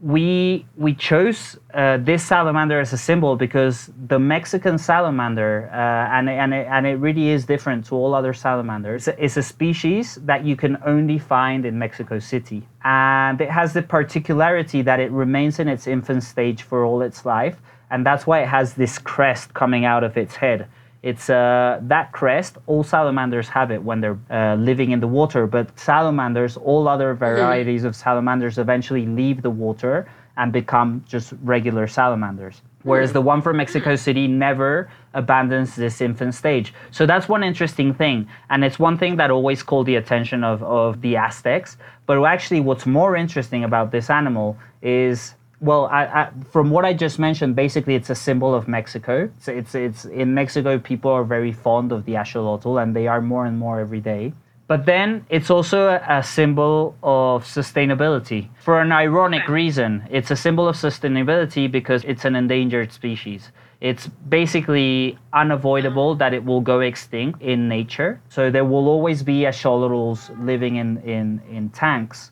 we 0.00 0.64
we 0.76 0.94
chose 0.94 1.58
uh, 1.74 1.96
this 1.96 2.24
salamander 2.24 2.78
as 2.78 2.92
a 2.92 2.98
symbol 2.98 3.34
because 3.34 3.90
the 4.06 4.18
Mexican 4.18 4.78
salamander, 4.78 5.68
uh, 5.72 6.16
and 6.16 6.30
and 6.30 6.54
it, 6.54 6.68
and 6.70 6.86
it 6.86 6.94
really 6.96 7.30
is 7.30 7.44
different 7.44 7.84
to 7.86 7.96
all 7.96 8.14
other 8.14 8.32
salamanders. 8.32 9.08
It's 9.08 9.36
a 9.36 9.42
species 9.42 10.14
that 10.22 10.44
you 10.44 10.54
can 10.54 10.78
only 10.84 11.18
find 11.18 11.66
in 11.66 11.78
Mexico 11.78 12.20
City, 12.20 12.62
and 12.84 13.40
it 13.40 13.50
has 13.50 13.72
the 13.72 13.82
particularity 13.82 14.82
that 14.82 15.00
it 15.00 15.10
remains 15.10 15.58
in 15.58 15.66
its 15.66 15.88
infant 15.88 16.22
stage 16.22 16.62
for 16.62 16.84
all 16.84 17.02
its 17.02 17.26
life, 17.26 17.56
and 17.90 18.06
that's 18.06 18.24
why 18.24 18.42
it 18.42 18.48
has 18.48 18.74
this 18.74 18.98
crest 18.98 19.52
coming 19.54 19.84
out 19.84 20.04
of 20.04 20.16
its 20.16 20.36
head. 20.36 20.68
It's 21.02 21.30
uh, 21.30 21.80
that 21.82 22.12
crest. 22.12 22.58
All 22.66 22.82
salamanders 22.82 23.48
have 23.48 23.70
it 23.70 23.82
when 23.82 24.00
they're 24.00 24.18
uh, 24.30 24.56
living 24.56 24.90
in 24.90 25.00
the 25.00 25.06
water, 25.06 25.46
but 25.46 25.78
salamanders, 25.78 26.56
all 26.56 26.88
other 26.88 27.10
mm-hmm. 27.14 27.20
varieties 27.20 27.80
mm-hmm. 27.82 27.88
of 27.88 27.96
salamanders, 27.96 28.58
eventually 28.58 29.06
leave 29.06 29.42
the 29.42 29.50
water 29.50 30.08
and 30.36 30.52
become 30.52 31.04
just 31.08 31.34
regular 31.42 31.86
salamanders. 31.86 32.62
Whereas 32.84 33.12
the 33.12 33.20
one 33.20 33.42
from 33.42 33.56
Mexico 33.56 33.96
City 33.96 34.28
never 34.28 34.90
abandons 35.12 35.74
this 35.74 36.00
infant 36.00 36.34
stage. 36.34 36.72
So 36.90 37.06
that's 37.06 37.28
one 37.28 37.42
interesting 37.42 37.92
thing. 37.92 38.28
And 38.50 38.64
it's 38.64 38.78
one 38.78 38.96
thing 38.96 39.16
that 39.16 39.30
always 39.30 39.62
called 39.62 39.86
the 39.86 39.96
attention 39.96 40.44
of, 40.44 40.62
of 40.62 41.00
the 41.00 41.16
Aztecs. 41.16 41.76
But 42.06 42.22
actually, 42.24 42.60
what's 42.60 42.86
more 42.86 43.16
interesting 43.16 43.64
about 43.64 43.90
this 43.90 44.10
animal 44.10 44.56
is 44.80 45.34
well, 45.60 45.86
I, 45.86 46.04
I, 46.04 46.30
from 46.50 46.70
what 46.70 46.84
I 46.84 46.94
just 46.94 47.18
mentioned, 47.18 47.56
basically 47.56 47.94
it's 47.94 48.10
a 48.10 48.14
symbol 48.14 48.54
of 48.54 48.68
Mexico. 48.68 49.30
So 49.40 49.52
it's 49.52 49.74
it's 49.74 50.04
in 50.04 50.34
Mexico, 50.34 50.78
people 50.78 51.10
are 51.10 51.24
very 51.24 51.52
fond 51.52 51.92
of 51.92 52.04
the 52.04 52.12
axolotl, 52.12 52.80
and 52.80 52.94
they 52.94 53.06
are 53.08 53.20
more 53.20 53.44
and 53.46 53.58
more 53.58 53.80
every 53.80 54.00
day. 54.00 54.32
But 54.68 54.84
then 54.84 55.24
it's 55.30 55.50
also 55.50 55.88
a, 55.88 56.18
a 56.18 56.22
symbol 56.22 56.94
of 57.02 57.44
sustainability. 57.44 58.48
For 58.62 58.80
an 58.80 58.92
ironic 58.92 59.48
reason, 59.48 60.06
it's 60.10 60.30
a 60.30 60.36
symbol 60.36 60.68
of 60.68 60.76
sustainability 60.76 61.70
because 61.70 62.04
it's 62.04 62.24
an 62.24 62.36
endangered 62.36 62.92
species. 62.92 63.50
It's 63.80 64.08
basically 64.28 65.18
unavoidable 65.32 66.16
that 66.16 66.34
it 66.34 66.44
will 66.44 66.60
go 66.60 66.80
extinct 66.80 67.40
in 67.40 67.68
nature. 67.68 68.20
So 68.28 68.50
there 68.50 68.64
will 68.64 68.88
always 68.88 69.22
be 69.22 69.42
axolotls 69.42 70.30
living 70.44 70.76
in, 70.76 70.98
in, 70.98 71.40
in 71.50 71.70
tanks 71.70 72.30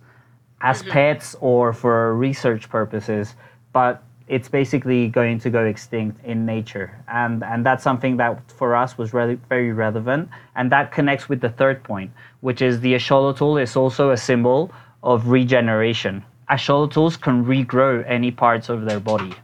as 0.61 0.83
mm-hmm. 0.83 0.93
pets 0.93 1.37
or 1.41 1.73
for 1.73 2.15
research 2.15 2.69
purposes, 2.69 3.35
but 3.73 4.03
it's 4.29 4.49
basically 4.49 5.09
going 5.09 5.39
to 5.39 5.51
go 5.51 5.65
extinct 5.65 6.25
in 6.25 6.45
nature. 6.45 6.91
And, 7.09 7.45
and 7.45 7.65
that's 7.65 7.85
something 7.85 8.17
that 8.17 8.51
for 8.51 8.75
us 8.75 8.99
was 8.99 9.13
really 9.15 9.37
very 9.49 9.73
relevant. 9.73 10.29
And 10.57 10.73
that 10.73 10.91
connects 10.91 11.29
with 11.29 11.41
the 11.41 11.51
third 11.51 11.85
point, 11.85 12.11
which 12.41 12.61
is 12.61 12.81
the 12.81 12.95
axolotl 12.95 13.63
is 13.63 13.77
also 13.77 14.11
a 14.11 14.17
symbol 14.17 14.73
of 15.03 15.29
regeneration. 15.29 16.25
axolotls 16.51 17.21
can 17.21 17.45
regrow 17.45 18.05
any 18.09 18.31
parts 18.31 18.69
of 18.69 18.85
their 18.85 18.99
body. 18.99 19.35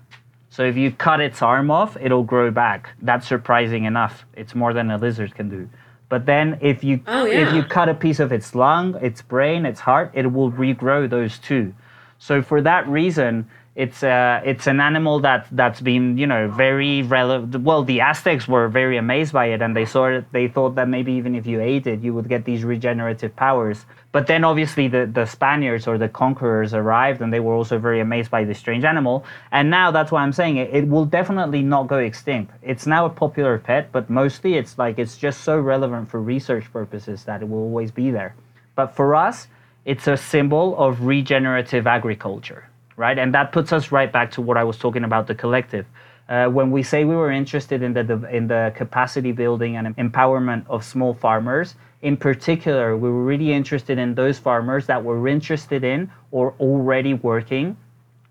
So 0.50 0.64
if 0.64 0.76
you 0.76 0.90
cut 0.90 1.20
its 1.20 1.40
arm 1.40 1.70
off, 1.70 1.96
it'll 2.00 2.24
grow 2.24 2.50
back. 2.50 2.90
That's 3.00 3.26
surprising 3.26 3.84
enough. 3.84 4.26
It's 4.34 4.54
more 4.54 4.74
than 4.74 4.90
a 4.90 4.98
lizard 4.98 5.34
can 5.34 5.48
do. 5.48 5.68
But 6.12 6.26
then 6.26 6.58
if 6.60 6.84
you 6.84 7.00
Oh, 7.06 7.24
if 7.24 7.54
you 7.54 7.62
cut 7.62 7.88
a 7.88 7.94
piece 7.94 8.20
of 8.20 8.32
its 8.32 8.54
lung, 8.54 8.98
its 9.00 9.22
brain, 9.22 9.64
its 9.64 9.80
heart, 9.80 10.10
it 10.12 10.30
will 10.30 10.52
regrow 10.52 11.08
those 11.08 11.38
too. 11.38 11.72
So 12.18 12.42
for 12.42 12.60
that 12.60 12.86
reason, 12.86 13.48
it's 13.76 14.02
uh, 14.02 14.42
it's 14.44 14.66
an 14.66 14.78
animal 14.78 15.20
that 15.20 15.46
that's 15.52 15.80
been 15.80 16.18
you 16.18 16.26
know 16.26 16.48
very 16.48 17.00
relevant. 17.00 17.62
Well, 17.64 17.82
the 17.82 18.02
Aztecs 18.02 18.46
were 18.46 18.68
very 18.68 18.98
amazed 18.98 19.32
by 19.32 19.46
it, 19.54 19.62
and 19.62 19.74
they 19.74 19.86
saw 19.86 20.04
it. 20.18 20.24
They 20.32 20.48
thought 20.48 20.74
that 20.74 20.86
maybe 20.86 21.12
even 21.14 21.34
if 21.34 21.46
you 21.46 21.62
ate 21.62 21.86
it, 21.86 22.00
you 22.02 22.12
would 22.12 22.28
get 22.28 22.44
these 22.44 22.62
regenerative 22.62 23.34
powers. 23.34 23.86
But 24.12 24.26
then 24.26 24.44
obviously 24.44 24.88
the 24.88 25.06
the 25.06 25.24
Spaniards 25.24 25.86
or 25.86 25.96
the 25.96 26.08
conquerors 26.08 26.74
arrived, 26.74 27.22
and 27.22 27.32
they 27.32 27.40
were 27.40 27.54
also 27.54 27.78
very 27.78 28.00
amazed 28.00 28.30
by 28.30 28.44
this 28.44 28.58
strange 28.58 28.84
animal. 28.84 29.24
And 29.50 29.70
now 29.70 29.90
that's 29.90 30.12
why 30.12 30.22
I'm 30.22 30.32
saying 30.32 30.58
it. 30.58 30.68
It 30.72 30.86
will 30.86 31.06
definitely 31.06 31.62
not 31.62 31.88
go 31.88 31.96
extinct. 31.96 32.52
It's 32.62 32.86
now 32.86 33.06
a 33.06 33.10
popular 33.10 33.58
pet, 33.58 33.90
but 33.90 34.10
mostly 34.10 34.54
it's 34.54 34.78
like 34.78 34.98
it's 34.98 35.16
just 35.16 35.40
so 35.40 35.58
relevant 35.58 36.10
for 36.10 36.20
research 36.20 36.70
purposes 36.70 37.24
that 37.24 37.42
it 37.42 37.48
will 37.48 37.62
always 37.62 37.90
be 37.90 38.10
there. 38.10 38.34
But 38.74 38.94
for 38.94 39.14
us, 39.14 39.48
it's 39.84 40.06
a 40.06 40.16
symbol 40.16 40.76
of 40.76 41.06
regenerative 41.06 41.86
agriculture, 41.86 42.68
right? 42.96 43.18
And 43.18 43.34
that 43.34 43.50
puts 43.50 43.72
us 43.72 43.90
right 43.90 44.12
back 44.12 44.30
to 44.32 44.42
what 44.42 44.56
I 44.56 44.64
was 44.64 44.76
talking 44.76 45.04
about 45.04 45.26
the 45.26 45.34
collective. 45.34 45.86
Uh, 46.28 46.46
when 46.48 46.70
we 46.70 46.82
say 46.82 47.04
we 47.04 47.14
were 47.16 47.30
interested 47.30 47.82
in 47.82 47.92
the 47.92 48.28
in 48.30 48.46
the 48.46 48.72
capacity 48.76 49.32
building 49.32 49.76
and 49.76 49.96
empowerment 49.96 50.64
of 50.68 50.84
small 50.84 51.14
farmers, 51.14 51.74
in 52.02 52.16
particular, 52.16 52.96
we 52.96 53.08
were 53.10 53.24
really 53.24 53.52
interested 53.52 53.98
in 53.98 54.14
those 54.14 54.38
farmers 54.38 54.86
that 54.86 55.02
were 55.04 55.28
interested 55.28 55.84
in 55.84 56.10
or 56.30 56.54
already 56.60 57.14
working 57.14 57.76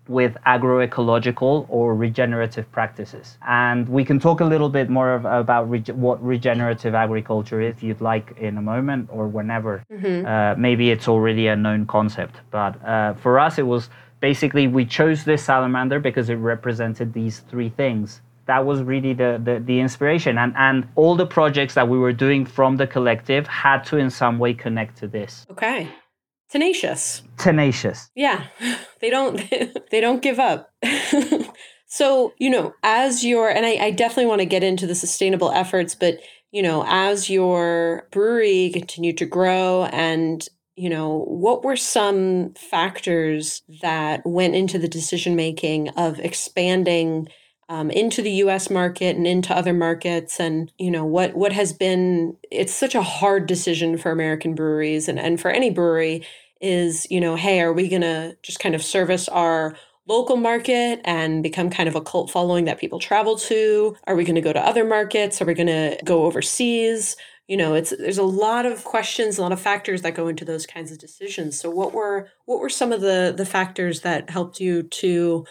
with 0.08 0.36
agroecological 0.46 1.64
or 1.68 1.94
regenerative 1.94 2.70
practices. 2.72 3.38
And 3.46 3.88
we 3.88 4.04
can 4.04 4.18
talk 4.18 4.40
a 4.40 4.44
little 4.44 4.68
bit 4.68 4.90
more 4.90 5.14
of, 5.14 5.24
about 5.24 5.70
reg- 5.70 5.90
what 5.90 6.22
regenerative 6.24 6.94
agriculture 6.94 7.60
is, 7.60 7.76
if 7.76 7.82
you'd 7.84 8.00
like, 8.00 8.36
in 8.36 8.58
a 8.58 8.62
moment 8.62 9.08
or 9.12 9.28
whenever. 9.28 9.84
Uh, 10.26 10.54
maybe 10.58 10.90
it's 10.90 11.06
already 11.08 11.46
a 11.46 11.56
known 11.56 11.86
concept. 11.86 12.36
But 12.50 12.84
uh, 12.84 13.14
for 13.14 13.38
us, 13.38 13.58
it 13.58 13.66
was 13.66 13.90
basically 14.22 14.68
we 14.68 14.86
chose 14.86 15.24
this 15.24 15.44
salamander 15.44 16.00
because 16.00 16.30
it 16.30 16.36
represented 16.36 17.12
these 17.12 17.40
three 17.40 17.68
things. 17.68 18.22
That 18.46 18.64
was 18.64 18.82
really 18.82 19.12
the, 19.12 19.40
the, 19.42 19.60
the 19.60 19.80
inspiration. 19.80 20.38
And, 20.38 20.54
and 20.56 20.88
all 20.94 21.16
the 21.16 21.26
projects 21.26 21.74
that 21.74 21.88
we 21.88 21.98
were 21.98 22.12
doing 22.12 22.46
from 22.46 22.76
the 22.76 22.86
collective 22.86 23.46
had 23.46 23.84
to, 23.86 23.98
in 23.98 24.08
some 24.10 24.38
way, 24.38 24.54
connect 24.54 24.96
to 24.98 25.08
this. 25.08 25.46
Okay. 25.50 25.88
Tenacious. 26.48 27.22
Tenacious. 27.36 28.10
Yeah. 28.14 28.46
They 29.00 29.10
don't 29.10 29.42
they 29.90 30.00
don't 30.00 30.22
give 30.22 30.38
up. 30.38 30.70
so, 31.86 32.34
you 32.38 32.48
know, 32.48 32.72
as 32.84 33.24
your 33.24 33.50
and 33.50 33.66
I, 33.66 33.86
I 33.86 33.90
definitely 33.90 34.26
want 34.26 34.40
to 34.40 34.46
get 34.46 34.62
into 34.62 34.86
the 34.86 34.94
sustainable 34.94 35.50
efforts, 35.50 35.96
but 35.96 36.20
you 36.52 36.62
know, 36.62 36.84
as 36.86 37.28
your 37.28 38.06
brewery 38.12 38.70
continued 38.72 39.18
to 39.18 39.26
grow 39.26 39.86
and 39.86 40.48
you 40.76 40.88
know, 40.88 41.24
what 41.28 41.64
were 41.64 41.76
some 41.76 42.54
factors 42.54 43.62
that 43.82 44.24
went 44.24 44.54
into 44.54 44.78
the 44.78 44.88
decision 44.88 45.36
making 45.36 45.90
of 45.90 46.18
expanding 46.18 47.28
um, 47.68 47.90
into 47.90 48.22
the 48.22 48.30
U.S. 48.32 48.70
market 48.70 49.16
and 49.16 49.26
into 49.26 49.54
other 49.54 49.72
markets, 49.72 50.40
and 50.40 50.70
you 50.78 50.90
know 50.90 51.04
what 51.04 51.34
what 51.34 51.52
has 51.52 51.72
been? 51.72 52.36
It's 52.50 52.74
such 52.74 52.94
a 52.94 53.02
hard 53.02 53.46
decision 53.46 53.96
for 53.96 54.10
American 54.10 54.54
breweries 54.54 55.08
and 55.08 55.18
and 55.18 55.40
for 55.40 55.50
any 55.50 55.70
brewery 55.70 56.26
is 56.60 57.06
you 57.10 57.20
know, 57.20 57.34
hey, 57.36 57.60
are 57.60 57.72
we 57.72 57.88
gonna 57.88 58.34
just 58.42 58.60
kind 58.60 58.74
of 58.74 58.82
service 58.82 59.28
our 59.28 59.76
local 60.06 60.36
market 60.36 61.00
and 61.04 61.42
become 61.42 61.70
kind 61.70 61.88
of 61.88 61.94
a 61.94 62.00
cult 62.00 62.30
following 62.30 62.64
that 62.64 62.78
people 62.78 62.98
travel 62.98 63.36
to? 63.36 63.96
Are 64.06 64.16
we 64.16 64.24
going 64.24 64.34
to 64.34 64.40
go 64.40 64.52
to 64.52 64.60
other 64.60 64.84
markets? 64.84 65.40
Are 65.40 65.44
we 65.44 65.54
going 65.54 65.68
to 65.68 65.98
go 66.04 66.24
overseas? 66.24 67.16
You 67.48 67.56
know, 67.56 67.74
it's 67.74 67.90
there's 67.90 68.18
a 68.18 68.22
lot 68.22 68.66
of 68.66 68.84
questions, 68.84 69.36
a 69.36 69.42
lot 69.42 69.52
of 69.52 69.60
factors 69.60 70.02
that 70.02 70.14
go 70.14 70.28
into 70.28 70.44
those 70.44 70.66
kinds 70.66 70.92
of 70.92 70.98
decisions. 70.98 71.58
So 71.58 71.70
what 71.70 71.92
were 71.92 72.28
what 72.46 72.60
were 72.60 72.70
some 72.70 72.92
of 72.92 73.00
the 73.00 73.34
the 73.36 73.46
factors 73.46 74.00
that 74.02 74.30
helped 74.30 74.60
you 74.60 74.84
to 74.84 75.44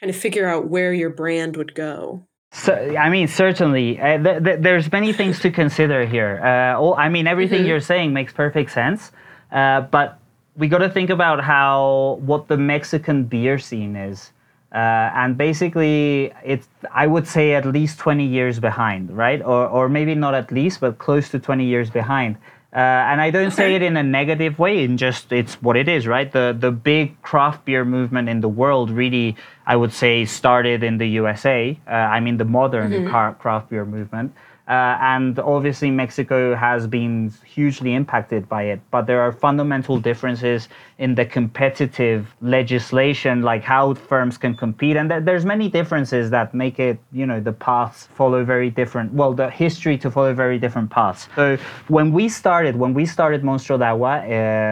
kind 0.00 0.10
of 0.10 0.16
figure 0.16 0.48
out 0.48 0.68
where 0.68 0.92
your 0.92 1.10
brand 1.10 1.56
would 1.56 1.74
go? 1.74 2.26
So, 2.54 2.72
I 2.72 3.10
mean, 3.10 3.26
certainly, 3.26 4.00
uh, 4.00 4.22
th- 4.22 4.44
th- 4.44 4.60
there's 4.60 4.90
many 4.92 5.12
things 5.12 5.40
to 5.40 5.50
consider 5.50 6.06
here. 6.06 6.40
Uh, 6.40 6.78
all, 6.78 6.94
I 6.94 7.08
mean, 7.08 7.26
everything 7.26 7.66
you're 7.66 7.80
saying 7.80 8.12
makes 8.12 8.32
perfect 8.32 8.70
sense, 8.70 9.10
uh, 9.50 9.80
but 9.80 10.20
we 10.56 10.68
got 10.68 10.78
to 10.78 10.88
think 10.88 11.10
about 11.10 11.42
how 11.42 12.20
what 12.20 12.46
the 12.46 12.56
Mexican 12.56 13.24
beer 13.24 13.58
scene 13.58 13.96
is, 13.96 14.30
uh, 14.74 15.12
and 15.14 15.38
basically, 15.38 16.32
it's 16.44 16.66
I 16.92 17.06
would 17.06 17.28
say 17.28 17.54
at 17.54 17.64
least 17.64 18.00
20 18.00 18.26
years 18.26 18.58
behind, 18.58 19.16
right? 19.16 19.40
Or 19.40 19.68
or 19.68 19.88
maybe 19.88 20.16
not 20.16 20.34
at 20.34 20.50
least, 20.50 20.80
but 20.80 20.98
close 20.98 21.28
to 21.30 21.38
20 21.38 21.64
years 21.64 21.90
behind. 21.90 22.36
Uh, 22.74 22.78
and 22.78 23.20
I 23.20 23.30
don't 23.30 23.52
say 23.52 23.76
it 23.76 23.82
in 23.82 23.96
a 23.96 24.02
negative 24.02 24.58
way. 24.58 24.82
In 24.82 24.96
just 24.96 25.30
it's 25.32 25.62
what 25.62 25.76
it 25.76 25.88
is, 25.88 26.08
right? 26.08 26.30
The 26.30 26.56
the 26.58 26.72
big 26.72 27.22
craft 27.22 27.64
beer 27.64 27.84
movement 27.84 28.28
in 28.28 28.40
the 28.40 28.48
world 28.48 28.90
really, 28.90 29.36
I 29.64 29.76
would 29.76 29.92
say, 29.92 30.24
started 30.24 30.82
in 30.82 30.98
the 30.98 31.06
USA. 31.22 31.78
Uh, 31.86 31.90
I 31.92 32.18
mean, 32.18 32.36
the 32.38 32.44
modern 32.44 33.08
car- 33.08 33.34
craft 33.34 33.70
beer 33.70 33.84
movement. 33.84 34.34
Uh, 34.66 34.96
and 34.98 35.38
obviously, 35.38 35.90
Mexico 35.90 36.56
has 36.56 36.86
been 36.86 37.30
hugely 37.44 37.94
impacted 37.94 38.48
by 38.48 38.62
it. 38.62 38.80
But 38.90 39.06
there 39.06 39.20
are 39.20 39.30
fundamental 39.30 39.98
differences 40.00 40.68
in 40.98 41.14
the 41.14 41.24
competitive 41.24 42.34
legislation, 42.40 43.42
like 43.42 43.62
how 43.62 43.94
firms 43.94 44.38
can 44.38 44.54
compete, 44.54 44.96
and 44.96 45.10
th- 45.10 45.24
there's 45.24 45.44
many 45.44 45.68
differences 45.68 46.30
that 46.30 46.54
make 46.54 46.78
it, 46.78 46.98
you 47.12 47.26
know, 47.26 47.40
the 47.40 47.52
paths 47.52 48.08
follow 48.14 48.44
very 48.44 48.70
different. 48.70 49.12
Well, 49.12 49.32
the 49.32 49.50
history 49.50 49.98
to 49.98 50.10
follow 50.10 50.32
very 50.34 50.58
different 50.58 50.90
paths. 50.90 51.28
So 51.34 51.58
when 51.88 52.12
we 52.12 52.28
started, 52.28 52.76
when 52.76 52.94
we 52.94 53.06
started 53.06 53.42
Monstruo 53.42 53.78
de 53.78 53.86
Agua, 53.86 54.14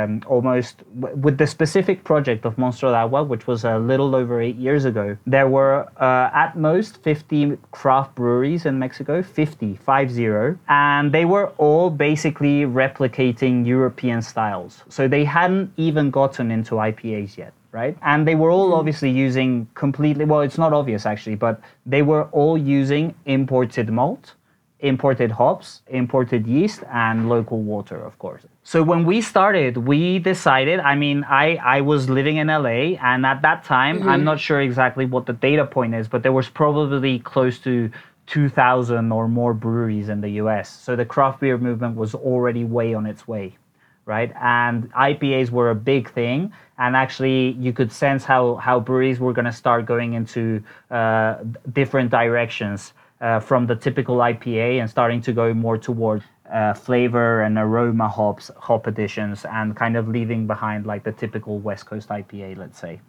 um, 0.05 0.23
almost 0.27 0.83
w- 1.01 1.17
with 1.17 1.39
the 1.39 1.47
specific 1.47 2.05
project 2.05 2.45
of 2.45 2.57
Monstruo 2.57 2.91
de 2.91 2.97
Agua, 2.97 3.25
which 3.25 3.47
was 3.47 3.65
a 3.65 3.79
little 3.79 4.15
over 4.15 4.41
eight 4.41 4.57
years 4.57 4.85
ago, 4.85 5.17
there 5.27 5.49
were 5.49 5.89
uh, 6.01 6.31
at 6.33 6.57
most 6.57 7.03
50 7.03 7.59
craft 7.73 8.15
breweries 8.15 8.67
in 8.67 8.79
Mexico, 8.79 9.23
50, 9.23 9.77
50, 9.77 10.59
and 10.69 11.13
they 11.13 11.25
were 11.25 11.49
all 11.59 11.91
basically 11.91 12.63
replicating 12.63 13.67
European 13.67 14.23
styles. 14.23 14.83
So 14.89 15.09
they 15.09 15.25
hadn't 15.25 15.73
even 15.77 16.12
gotten 16.13 16.51
into 16.51 16.77
IPAs 16.77 17.37
yet. 17.37 17.53
Right. 17.73 17.97
And 18.03 18.29
they 18.29 18.35
were 18.35 18.51
all 18.51 18.67
mm-hmm. 18.67 18.81
obviously 18.81 19.11
using 19.11 19.67
completely, 19.75 20.27
well, 20.27 20.43
it's 20.43 20.59
not 20.59 20.75
obvious 20.75 21.07
actually, 21.07 21.37
but 21.37 21.61
they 21.87 22.03
were 22.03 22.25
all 22.25 22.59
using 22.59 23.15
imported 23.25 23.89
malt, 23.91 24.35
imported 24.81 25.31
hops, 25.31 25.81
imported 25.87 26.47
yeast, 26.47 26.83
and 26.93 27.31
local 27.31 27.63
water, 27.63 28.05
of 28.05 28.19
course. 28.19 28.43
So 28.63 28.83
when 28.83 29.07
we 29.07 29.23
started, 29.23 29.77
we 29.79 30.19
decided, 30.19 30.81
I 30.81 30.97
mean, 30.97 31.25
I, 31.25 31.57
I 31.57 31.81
was 31.81 32.11
living 32.11 32.37
in 32.37 32.49
LA, 32.49 32.99
and 33.01 33.25
at 33.25 33.41
that 33.43 33.65
time, 33.65 34.03
I'm 34.03 34.19
mm-hmm. 34.19 34.25
not 34.25 34.41
sure 34.41 34.61
exactly 34.61 35.07
what 35.07 35.25
the 35.27 35.33
data 35.33 35.65
point 35.65 35.95
is, 35.95 36.09
but 36.09 36.23
there 36.23 36.33
was 36.33 36.49
probably 36.49 37.21
close 37.21 37.59
to 37.61 37.91
2,000 38.27 39.13
or 39.13 39.29
more 39.29 39.55
breweries 39.55 40.09
in 40.09 40.21
the 40.21 40.31
US. 40.43 40.69
So 40.69 40.95
the 40.97 41.05
craft 41.05 41.41
beer 41.41 41.59
movement 41.59 41.97
was 41.97 42.15
already 42.15 42.65
way 42.65 42.93
on 42.93 43.07
its 43.07 43.27
way 43.27 43.57
right? 44.07 44.33
And 44.41 44.93
IPAs 44.93 45.51
were 45.51 45.71
a 45.71 45.75
big 45.75 46.11
thing, 46.11 46.53
and 46.79 46.97
actually 46.97 47.53
you 47.53 47.73
could 47.73 47.93
sense 47.93 48.25
how 48.25 48.57
how 48.57 48.81
breweries 48.81 49.21
were 49.21 49.33
going 49.33 49.45
to 49.45 49.53
start 49.53 49.87
going 49.87 50.15
into 50.15 50.63
uh, 50.91 51.37
different 51.73 52.11
directions 52.11 52.93
uh, 53.21 53.39
from 53.41 53.67
the 53.67 53.77
typical 53.77 54.17
IPA 54.17 54.81
and 54.81 54.91
starting 54.91 55.21
to 55.23 55.33
go 55.33 55.55
more 55.55 55.79
toward 55.79 56.23
uh, 56.53 56.75
flavor 56.75 57.43
and 57.43 57.57
aroma 57.57 58.09
hops, 58.09 58.51
hop 58.59 58.87
additions, 58.87 59.45
and 59.45 59.77
kind 59.77 59.97
of 59.97 60.09
leaving 60.09 60.47
behind 60.47 60.87
like 60.87 61.05
the 61.05 61.13
typical 61.13 61.59
West 61.59 61.87
Coast 61.87 62.09
IPA, 62.09 62.59
let's 62.59 62.79
say. 62.79 63.01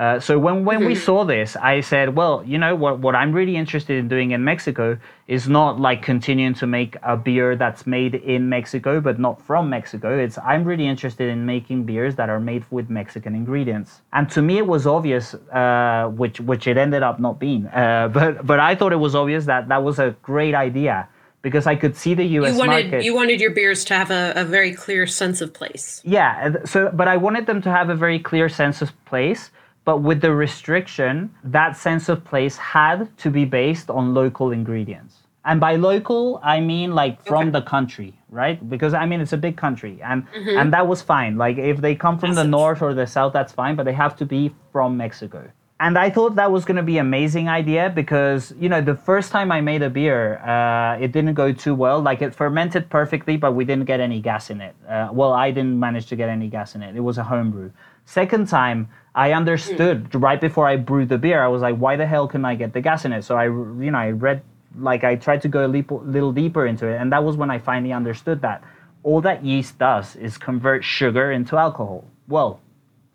Uh, 0.00 0.18
so 0.18 0.38
when, 0.38 0.64
when 0.64 0.86
we 0.86 0.94
saw 0.94 1.26
this, 1.26 1.56
I 1.56 1.82
said, 1.82 2.16
well, 2.16 2.42
you 2.46 2.56
know 2.56 2.74
what? 2.74 3.00
What 3.00 3.14
I'm 3.14 3.32
really 3.32 3.54
interested 3.54 3.98
in 3.98 4.08
doing 4.08 4.30
in 4.30 4.42
Mexico 4.42 4.96
is 5.28 5.46
not 5.46 5.78
like 5.78 6.00
continuing 6.00 6.54
to 6.54 6.66
make 6.66 6.96
a 7.02 7.18
beer 7.18 7.54
that's 7.54 7.86
made 7.86 8.14
in 8.14 8.48
Mexico, 8.48 9.02
but 9.02 9.18
not 9.18 9.42
from 9.42 9.68
Mexico. 9.68 10.18
It's 10.18 10.38
I'm 10.38 10.64
really 10.64 10.86
interested 10.86 11.28
in 11.28 11.44
making 11.44 11.84
beers 11.84 12.14
that 12.14 12.30
are 12.30 12.40
made 12.40 12.64
with 12.70 12.88
Mexican 12.88 13.34
ingredients. 13.34 14.00
And 14.14 14.30
to 14.30 14.40
me, 14.40 14.56
it 14.56 14.66
was 14.66 14.86
obvious, 14.86 15.34
uh, 15.34 16.10
which 16.16 16.40
which 16.40 16.66
it 16.66 16.78
ended 16.78 17.02
up 17.02 17.20
not 17.20 17.38
being. 17.38 17.66
Uh, 17.66 18.08
but 18.14 18.46
but 18.46 18.58
I 18.58 18.74
thought 18.76 18.94
it 18.94 19.02
was 19.08 19.14
obvious 19.14 19.44
that 19.44 19.68
that 19.68 19.84
was 19.84 19.98
a 19.98 20.16
great 20.22 20.54
idea 20.54 21.10
because 21.42 21.66
I 21.66 21.76
could 21.76 21.94
see 21.94 22.14
the 22.14 22.24
U.S. 22.24 22.54
You 22.54 22.58
wanted 22.58 22.90
market. 22.90 23.04
you 23.04 23.14
wanted 23.14 23.38
your 23.38 23.50
beers 23.50 23.84
to 23.84 23.94
have 23.94 24.10
a, 24.10 24.32
a 24.34 24.44
very 24.46 24.72
clear 24.72 25.06
sense 25.06 25.42
of 25.42 25.52
place. 25.52 26.00
Yeah, 26.04 26.64
so 26.64 26.90
but 26.90 27.06
I 27.06 27.18
wanted 27.18 27.44
them 27.44 27.60
to 27.60 27.70
have 27.70 27.90
a 27.90 27.94
very 27.94 28.18
clear 28.18 28.48
sense 28.48 28.80
of 28.80 28.92
place, 29.04 29.50
but 29.84 30.02
with 30.02 30.20
the 30.20 30.34
restriction, 30.34 31.34
that 31.42 31.76
sense 31.76 32.08
of 32.08 32.24
place 32.24 32.56
had 32.56 33.16
to 33.18 33.30
be 33.30 33.44
based 33.44 33.90
on 33.90 34.14
local 34.14 34.52
ingredients. 34.52 35.16
And 35.44 35.58
by 35.58 35.76
local, 35.76 36.38
I 36.42 36.60
mean 36.60 36.94
like 36.94 37.24
from 37.24 37.48
okay. 37.48 37.50
the 37.50 37.62
country, 37.62 38.14
right? 38.28 38.58
Because 38.68 38.92
I 38.92 39.06
mean 39.06 39.20
it's 39.20 39.32
a 39.32 39.38
big 39.38 39.56
country, 39.56 39.98
and 40.02 40.26
mm-hmm. 40.28 40.58
and 40.58 40.72
that 40.74 40.86
was 40.86 41.00
fine. 41.00 41.38
Like 41.38 41.56
if 41.56 41.80
they 41.80 41.94
come 41.94 42.18
from 42.18 42.34
the 42.34 42.44
north 42.44 42.82
or 42.82 42.92
the 42.92 43.06
south, 43.06 43.32
that's 43.32 43.52
fine, 43.52 43.74
but 43.74 43.84
they 43.84 43.94
have 43.94 44.16
to 44.16 44.26
be 44.26 44.54
from 44.70 44.98
Mexico. 44.98 45.50
And 45.80 45.96
I 45.96 46.10
thought 46.10 46.36
that 46.36 46.52
was 46.52 46.66
going 46.66 46.76
to 46.76 46.82
be 46.82 46.98
an 46.98 47.06
amazing 47.06 47.48
idea 47.48 47.88
because 47.88 48.52
you 48.60 48.68
know 48.68 48.82
the 48.82 48.94
first 48.94 49.32
time 49.32 49.50
I 49.50 49.62
made 49.62 49.80
a 49.80 49.88
beer, 49.88 50.36
uh, 50.44 50.98
it 51.00 51.10
didn't 51.10 51.32
go 51.32 51.52
too 51.52 51.74
well. 51.74 52.02
Like 52.02 52.20
it 52.20 52.34
fermented 52.34 52.90
perfectly, 52.90 53.38
but 53.38 53.52
we 53.52 53.64
didn't 53.64 53.86
get 53.86 53.98
any 53.98 54.20
gas 54.20 54.50
in 54.50 54.60
it. 54.60 54.74
Uh, 54.86 55.08
well, 55.10 55.32
I 55.32 55.50
didn't 55.50 55.80
manage 55.80 56.04
to 56.08 56.16
get 56.16 56.28
any 56.28 56.48
gas 56.48 56.74
in 56.74 56.82
it. 56.82 56.94
It 56.94 57.00
was 57.00 57.16
a 57.16 57.24
homebrew. 57.24 57.70
Second 58.04 58.46
time, 58.48 58.88
I 59.14 59.32
understood 59.32 60.10
mm. 60.10 60.22
right 60.22 60.40
before 60.40 60.66
I 60.68 60.76
brewed 60.76 61.08
the 61.08 61.18
beer. 61.18 61.42
I 61.42 61.48
was 61.48 61.62
like, 61.62 61.76
why 61.76 61.96
the 61.96 62.06
hell 62.06 62.28
can 62.28 62.44
I 62.44 62.54
get 62.54 62.72
the 62.72 62.80
gas 62.80 63.04
in 63.04 63.12
it? 63.12 63.24
So 63.24 63.36
I, 63.36 63.44
you 63.44 63.90
know, 63.90 63.98
I 63.98 64.10
read 64.10 64.42
like 64.78 65.02
I 65.02 65.16
tried 65.16 65.42
to 65.42 65.48
go 65.48 65.66
a 65.66 65.68
little 65.68 66.32
deeper 66.32 66.66
into 66.66 66.86
it, 66.86 66.96
and 66.96 67.12
that 67.12 67.24
was 67.24 67.36
when 67.36 67.50
I 67.50 67.58
finally 67.58 67.92
understood 67.92 68.40
that 68.42 68.62
all 69.02 69.20
that 69.22 69.44
yeast 69.44 69.78
does 69.78 70.14
is 70.16 70.38
convert 70.38 70.84
sugar 70.84 71.32
into 71.32 71.56
alcohol. 71.56 72.04
Well, 72.28 72.60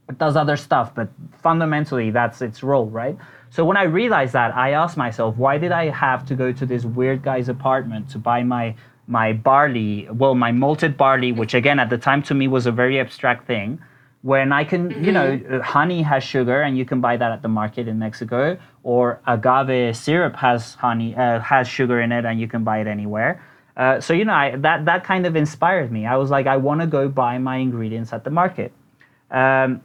it 0.10 0.18
does 0.18 0.36
other 0.36 0.58
stuff, 0.58 0.94
but 0.94 1.10
fundamentally 1.42 2.12
that's 2.12 2.42
its 2.42 2.62
role, 2.62 2.88
right? 2.88 3.18
So 3.50 3.64
when 3.64 3.78
I 3.78 3.84
realized 3.84 4.34
that, 4.34 4.56
I 4.56 4.72
asked 4.72 4.98
myself, 4.98 5.38
why 5.38 5.58
did 5.58 5.72
I 5.72 5.90
have 5.90 6.26
to 6.26 6.36
go 6.36 6.52
to 6.52 6.66
this 6.66 6.84
weird 6.84 7.24
guy's 7.24 7.48
apartment 7.48 8.10
to 8.10 8.18
buy 8.18 8.44
my 8.44 8.76
my 9.08 9.34
barley, 9.34 10.08
well, 10.12 10.34
my 10.34 10.52
malted 10.52 10.98
barley, 10.98 11.32
which 11.32 11.54
again 11.54 11.80
at 11.80 11.92
the 11.92 11.98
time 11.98 12.24
to 12.24 12.34
me 12.34 12.48
was 12.48 12.66
a 12.66 12.72
very 12.72 13.00
abstract 13.00 13.46
thing 13.46 13.80
when 14.26 14.52
I 14.52 14.64
can, 14.64 14.90
mm-hmm. 14.90 15.04
you 15.04 15.12
know, 15.12 15.38
mm-hmm. 15.38 15.60
honey 15.60 16.02
has 16.02 16.24
sugar 16.24 16.64
and 16.64 16.76
you 16.76 16.84
can 16.84 17.00
buy 17.00 17.16
that 17.16 17.32
at 17.32 17.44
the 17.44 17.48
market 17.48 17.88
in 17.88 18.00
Mexico, 18.00 18.58
or 18.82 19.22
agave 19.28 19.96
syrup 19.96 20.36
has 20.38 20.74
honey 20.74 21.16
uh, 21.16 21.40
has 21.42 21.68
sugar 21.68 22.02
in 22.02 22.12
it 22.12 22.26
and 22.26 22.40
you 22.40 22.48
can 22.48 22.64
buy 22.64 22.80
it 22.80 22.88
anywhere. 22.88 23.46
Uh, 23.78 24.02
so 24.02 24.14
you 24.14 24.26
know, 24.26 24.34
I, 24.34 24.56
that 24.56 24.86
that 24.86 25.04
kind 25.04 25.28
of 25.28 25.36
inspired 25.36 25.92
me. 25.92 26.08
I 26.08 26.16
was 26.18 26.32
like, 26.32 26.48
I 26.48 26.58
want 26.58 26.82
to 26.82 26.88
go 26.88 27.08
buy 27.08 27.38
my 27.38 27.58
ingredients 27.58 28.14
at 28.14 28.24
the 28.24 28.32
market. 28.32 28.74
Um, 29.30 29.84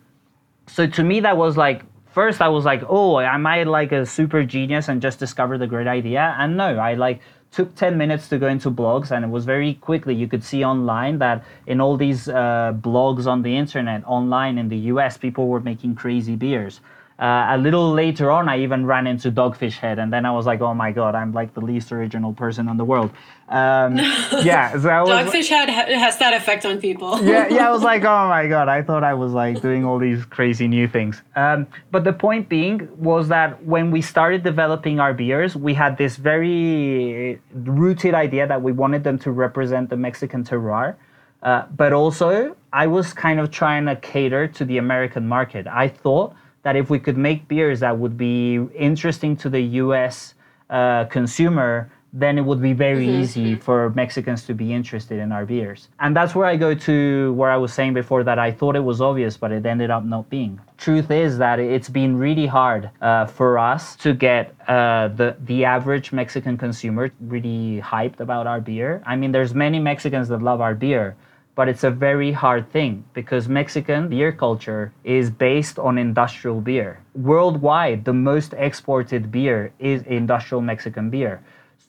so 0.66 0.87
to 0.87 1.02
me, 1.04 1.20
that 1.20 1.37
was 1.37 1.59
like 1.59 1.82
first 2.06 2.40
I 2.40 2.49
was 2.49 2.64
like, 2.64 2.82
oh, 2.88 3.20
am 3.20 3.47
I 3.47 3.64
like 3.64 3.92
a 3.92 4.06
super 4.06 4.42
genius 4.42 4.88
and 4.88 5.02
just 5.02 5.18
discovered 5.18 5.59
the 5.59 5.66
great 5.66 5.87
idea? 5.87 6.35
And 6.38 6.56
no, 6.56 6.78
I 6.78 6.94
like 6.94 7.20
took 7.52 7.75
10 7.75 7.99
minutes 7.99 8.28
to 8.28 8.38
go 8.38 8.47
into 8.47 8.71
blogs 8.71 9.11
and 9.11 9.25
it 9.25 9.28
was 9.28 9.45
very 9.45 9.75
quickly 9.75 10.14
you 10.14 10.28
could 10.28 10.45
see 10.45 10.64
online 10.64 11.19
that 11.19 11.45
in 11.66 11.80
all 11.80 11.97
these 11.97 12.28
uh, 12.28 12.73
blogs 12.80 13.26
on 13.26 13.42
the 13.42 13.57
internet 13.57 14.02
online 14.07 14.57
in 14.59 14.69
the 14.69 14.76
us 14.76 15.16
people 15.16 15.49
were 15.49 15.61
making 15.61 15.95
crazy 15.95 16.37
beers 16.37 16.80
uh, 17.21 17.49
a 17.50 17.59
little 17.59 17.92
later 17.92 18.30
on, 18.30 18.49
I 18.49 18.61
even 18.61 18.87
ran 18.87 19.07
into 19.07 19.30
Dogfish 19.30 19.76
Head, 19.76 19.99
and 19.99 20.11
then 20.11 20.25
I 20.25 20.30
was 20.30 20.47
like, 20.47 20.62
"Oh 20.62 20.73
my 20.73 20.90
god, 20.90 21.14
I'm 21.14 21.35
like 21.35 21.52
the 21.52 21.61
least 21.61 21.92
original 21.92 22.33
person 22.33 22.66
in 22.66 22.78
the 22.78 22.85
world." 22.85 23.11
Um, 23.50 23.97
yeah, 24.45 24.71
so 24.73 24.88
Dogfish 24.88 25.49
Head 25.49 25.69
has 25.69 26.19
that 26.19 26.35
effect 26.35 26.64
on 26.64 26.80
people. 26.80 27.21
yeah, 27.25 27.49
yeah, 27.49 27.69
I 27.69 27.73
was 27.73 27.83
like, 27.83 28.04
"Oh 28.14 28.28
my 28.28 28.47
god," 28.47 28.69
I 28.69 28.80
thought 28.80 29.02
I 29.02 29.14
was 29.14 29.33
like 29.33 29.61
doing 29.61 29.85
all 29.85 29.99
these 29.99 30.25
crazy 30.25 30.69
new 30.69 30.87
things. 30.87 31.21
Um, 31.35 31.66
but 31.90 32.04
the 32.04 32.12
point 32.12 32.49
being 32.49 32.88
was 32.97 33.26
that 33.28 33.64
when 33.64 33.90
we 33.90 34.02
started 34.02 34.45
developing 34.45 35.00
our 35.00 35.12
beers, 35.12 35.57
we 35.57 35.75
had 35.75 35.99
this 35.99 36.14
very 36.16 37.40
rooted 37.52 38.14
idea 38.14 38.47
that 38.47 38.62
we 38.62 38.71
wanted 38.71 39.02
them 39.02 39.19
to 39.19 39.33
represent 39.33 39.90
the 39.90 39.97
Mexican 39.97 40.45
terroir. 40.45 40.95
Uh, 41.42 41.64
but 41.75 41.92
also, 41.92 42.57
I 42.73 42.87
was 42.87 43.12
kind 43.12 43.40
of 43.40 43.50
trying 43.50 43.87
to 43.87 43.97
cater 43.97 44.47
to 44.47 44.64
the 44.64 44.78
American 44.78 45.26
market. 45.26 45.66
I 45.66 45.88
thought 45.88 46.35
that 46.62 46.76
if 46.76 46.88
we 46.88 47.00
could 47.00 47.16
make 47.16 47.49
beers 47.49 47.80
that 47.80 47.99
would 47.99 48.16
be 48.16 48.57
interesting 48.76 49.37
to 49.38 49.49
the 49.49 49.61
US 49.61 50.35
uh, 50.69 51.07
consumer, 51.07 51.90
then 52.12 52.38
it 52.38 52.45
would 52.45 52.61
be 52.61 52.73
very 52.73 53.07
mm-hmm. 53.07 53.23
easy 53.23 53.55
for 53.55 53.90
Mexicans 53.90 54.45
to 54.47 54.55
be 54.55 54.73
interested 54.73 55.19
in 55.19 55.31
our 55.31 55.47
beers. 55.47 55.88
And 56.00 56.14
that's 56.14 56.35
where 56.35 56.47
I 56.47 56.57
go 56.57 56.75
to 56.75 57.33
where 57.35 57.50
I 57.50 57.56
was 57.56 57.73
saying 57.73 57.95
before 57.95 58.25
that 58.25 58.39
I 58.39 58.50
thought 58.50 58.75
it 58.75 58.84
was 58.84 59.00
obvious, 59.00 59.37
but 59.37 59.52
it 59.52 59.65
ended 59.65 59.91
up 59.91 60.04
not 60.04 60.28
being. 60.28 60.61
Truth 60.76 61.11
is 61.11 61.39
that 61.39 61.61
it's 61.61 61.89
been 61.89 62.17
really 62.17 62.47
hard 62.47 62.91
uh, 63.00 63.26
for 63.26 63.58
us 63.58 63.95
to 63.97 64.13
get 64.15 64.54
uh, 64.67 65.08
the 65.08 65.37
the 65.45 65.65
average 65.65 66.13
Mexican 66.13 66.56
consumer 66.56 67.11
really 67.21 67.80
hyped 67.80 68.21
about 68.21 68.47
our 68.47 68.61
beer. 68.61 69.02
I 69.06 69.15
mean, 69.17 69.30
there's 69.32 69.54
many 69.54 69.78
Mexicans 69.78 70.28
that 70.28 70.43
love 70.43 70.61
our 70.61 70.75
beer, 70.75 71.17
but 71.54 71.69
it's 71.69 71.84
a 71.84 71.91
very 71.91 72.32
hard 72.32 72.71
thing 72.71 73.04
because 73.13 73.49
Mexican 73.49 74.08
beer 74.08 74.32
culture 74.32 74.93
is 75.04 75.30
based 75.30 75.78
on 75.78 75.99
industrial 75.99 76.61
beer. 76.61 76.99
Worldwide, 77.15 78.04
the 78.04 78.15
most 78.15 78.54
exported 78.56 79.30
beer 79.30 79.73
is 79.78 80.02
industrial 80.02 80.63
Mexican 80.63 81.11
beer. 81.11 81.43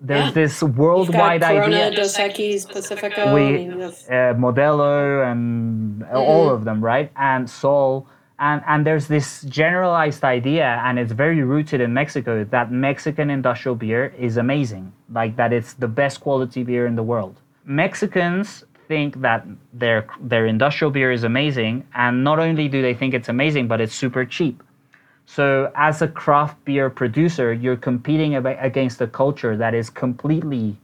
There's 0.04 0.26
yeah. 0.26 0.32
this 0.32 0.64
worldwide 0.64 1.42
Corona, 1.42 1.76
idea. 1.76 1.92
Dos 1.92 2.18
Equis, 2.18 2.68
Pacifico, 2.68 3.36
we, 3.36 3.70
uh, 3.70 4.34
Modelo, 4.34 5.32
and 5.32 6.02
mm-hmm. 6.02 6.16
all 6.16 6.50
of 6.50 6.66
them, 6.66 6.84
right? 6.84 7.12
And 7.16 7.48
Sol. 7.48 8.08
And, 8.40 8.64
and 8.66 8.88
there's 8.88 9.08
this 9.08 9.44
generalized 9.44 10.24
idea, 10.24 10.82
and 10.84 10.98
it's 10.98 11.12
very 11.12 11.44
rooted 11.44 11.80
in 11.80 11.94
Mexico, 11.94 12.44
that 12.44 12.72
Mexican 12.72 13.30
industrial 13.30 13.76
beer 13.76 14.16
is 14.18 14.38
amazing. 14.38 14.92
Like 15.14 15.36
that 15.36 15.54
it's 15.54 15.74
the 15.74 15.88
best 15.88 16.22
quality 16.22 16.64
beer 16.64 16.88
in 16.88 16.96
the 16.96 17.04
world. 17.04 17.40
Mexicans 17.66 18.64
think 18.88 19.22
that 19.22 19.46
their 19.72 20.08
their 20.20 20.48
industrial 20.48 20.90
beer 20.90 21.12
is 21.12 21.24
amazing, 21.24 21.86
and 21.94 22.24
not 22.24 22.40
only 22.40 22.68
do 22.68 22.82
they 22.82 22.96
think 22.96 23.14
it's 23.14 23.30
amazing, 23.30 23.68
but 23.68 23.80
it's 23.80 23.94
super 23.94 24.26
cheap. 24.26 24.64
So 25.34 25.72
as 25.76 26.02
a 26.02 26.10
craft 26.10 26.58
beer 26.66 26.90
producer, 26.90 27.54
you're 27.54 27.78
competing 27.78 28.36
against 28.36 29.00
a 29.00 29.08
culture 29.08 29.56
that 29.56 29.74
is 29.74 29.90
completely 29.90 30.76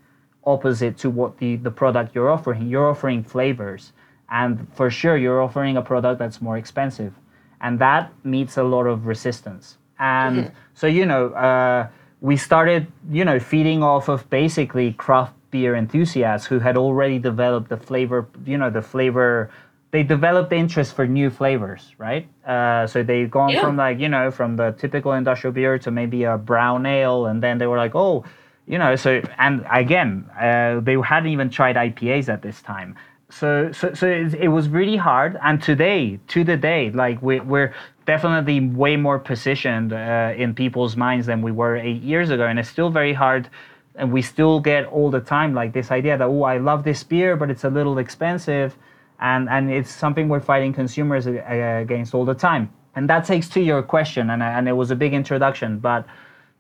opposite 0.46 0.98
to 1.00 1.10
what 1.10 1.38
the, 1.40 1.58
the 1.58 1.70
product 1.70 2.16
you're 2.16 2.32
offering. 2.32 2.70
You're 2.70 2.90
offering 2.90 3.26
flavors, 3.26 3.92
and 4.30 4.66
for 4.74 4.90
sure, 4.90 5.18
you're 5.18 5.42
offering 5.42 5.76
a 5.76 5.82
product 5.82 6.20
that's 6.20 6.42
more 6.42 6.58
expensive, 6.58 7.14
and 7.60 7.78
that 7.80 8.14
meets 8.24 8.56
a 8.56 8.64
lot 8.64 8.86
of 8.88 9.06
resistance. 9.06 9.76
And 10.00 10.38
mm-hmm. 10.38 10.56
so 10.76 10.88
you 10.88 11.06
know, 11.06 11.28
uh, 11.32 11.90
we 12.22 12.38
started 12.38 12.88
you 13.12 13.26
know 13.26 13.40
feeding 13.40 13.84
off 13.84 14.08
of 14.08 14.30
basically 14.30 14.94
craft 14.94 15.34
beer 15.52 15.76
enthusiasts 15.76 16.48
who 16.48 16.60
had 16.60 16.78
already 16.78 17.20
developed 17.20 17.68
the 17.68 17.78
flavor, 17.78 18.26
you 18.46 18.58
know, 18.58 18.70
the 18.70 18.82
flavor. 18.82 19.50
They 19.92 20.04
developed 20.04 20.52
interest 20.52 20.96
for 20.96 21.08
new 21.08 21.30
flavors, 21.30 21.96
right? 21.98 22.28
Uh, 22.46 22.88
so 22.88 23.04
they've 23.04 23.32
gone 23.32 23.52
yeah. 23.52 23.62
from 23.62 23.78
like 23.78 24.00
you 24.00 24.10
know 24.10 24.32
from 24.32 24.58
the 24.58 24.72
typical 24.72 25.14
industrial 25.14 25.54
beer 25.54 25.80
to 25.80 25.92
maybe 25.92 26.24
a 26.24 26.38
brown 26.38 26.86
ale, 26.86 27.26
and 27.26 27.42
then 27.42 27.58
they 27.58 27.68
were 27.68 27.78
like, 27.78 27.96
oh, 27.96 28.26
you 28.66 28.78
know. 28.78 28.96
So 28.96 29.22
and 29.38 29.66
again, 29.72 30.30
uh, 30.40 30.82
they 30.82 30.98
hadn't 31.00 31.32
even 31.32 31.50
tried 31.50 31.76
IPAs 31.76 32.28
at 32.28 32.42
this 32.42 32.62
time. 32.62 32.96
So 33.30 33.72
so 33.72 33.94
so 33.94 34.08
it, 34.08 34.34
it 34.34 34.50
was 34.50 34.68
really 34.68 34.98
hard. 34.98 35.38
And 35.42 35.62
today, 35.62 36.20
to 36.28 36.44
the 36.44 36.58
day, 36.58 36.92
like 36.92 37.22
we, 37.22 37.40
we're 37.40 37.74
definitely 38.06 38.60
way 38.60 38.98
more 38.98 39.20
positioned 39.20 39.94
uh, 39.94 40.34
in 40.36 40.54
people's 40.54 40.98
minds 40.98 41.28
than 41.28 41.42
we 41.42 41.52
were 41.52 41.78
eight 41.78 42.02
years 42.02 42.30
ago, 42.30 42.46
and 42.46 42.60
it's 42.60 42.70
still 42.70 42.90
very 42.90 43.14
hard 43.14 43.50
and 43.98 44.12
we 44.12 44.22
still 44.22 44.60
get 44.60 44.86
all 44.86 45.10
the 45.10 45.20
time 45.20 45.54
like 45.54 45.74
this 45.74 45.92
idea 45.92 46.18
that 46.18 46.26
oh 46.26 46.44
i 46.44 46.58
love 46.58 46.84
this 46.84 47.04
beer 47.04 47.36
but 47.36 47.50
it's 47.50 47.64
a 47.64 47.70
little 47.70 47.98
expensive 47.98 48.78
and 49.20 49.50
and 49.50 49.72
it's 49.72 49.92
something 49.92 50.30
we're 50.30 50.40
fighting 50.40 50.74
consumers 50.74 51.26
against 51.26 52.14
all 52.14 52.26
the 52.26 52.34
time 52.34 52.72
and 52.96 53.10
that 53.10 53.26
takes 53.26 53.48
to 53.50 53.62
your 53.62 53.82
question 53.82 54.30
and, 54.30 54.42
and 54.44 54.68
it 54.68 54.74
was 54.74 54.92
a 54.92 54.96
big 54.96 55.14
introduction 55.14 55.80
but 55.80 56.06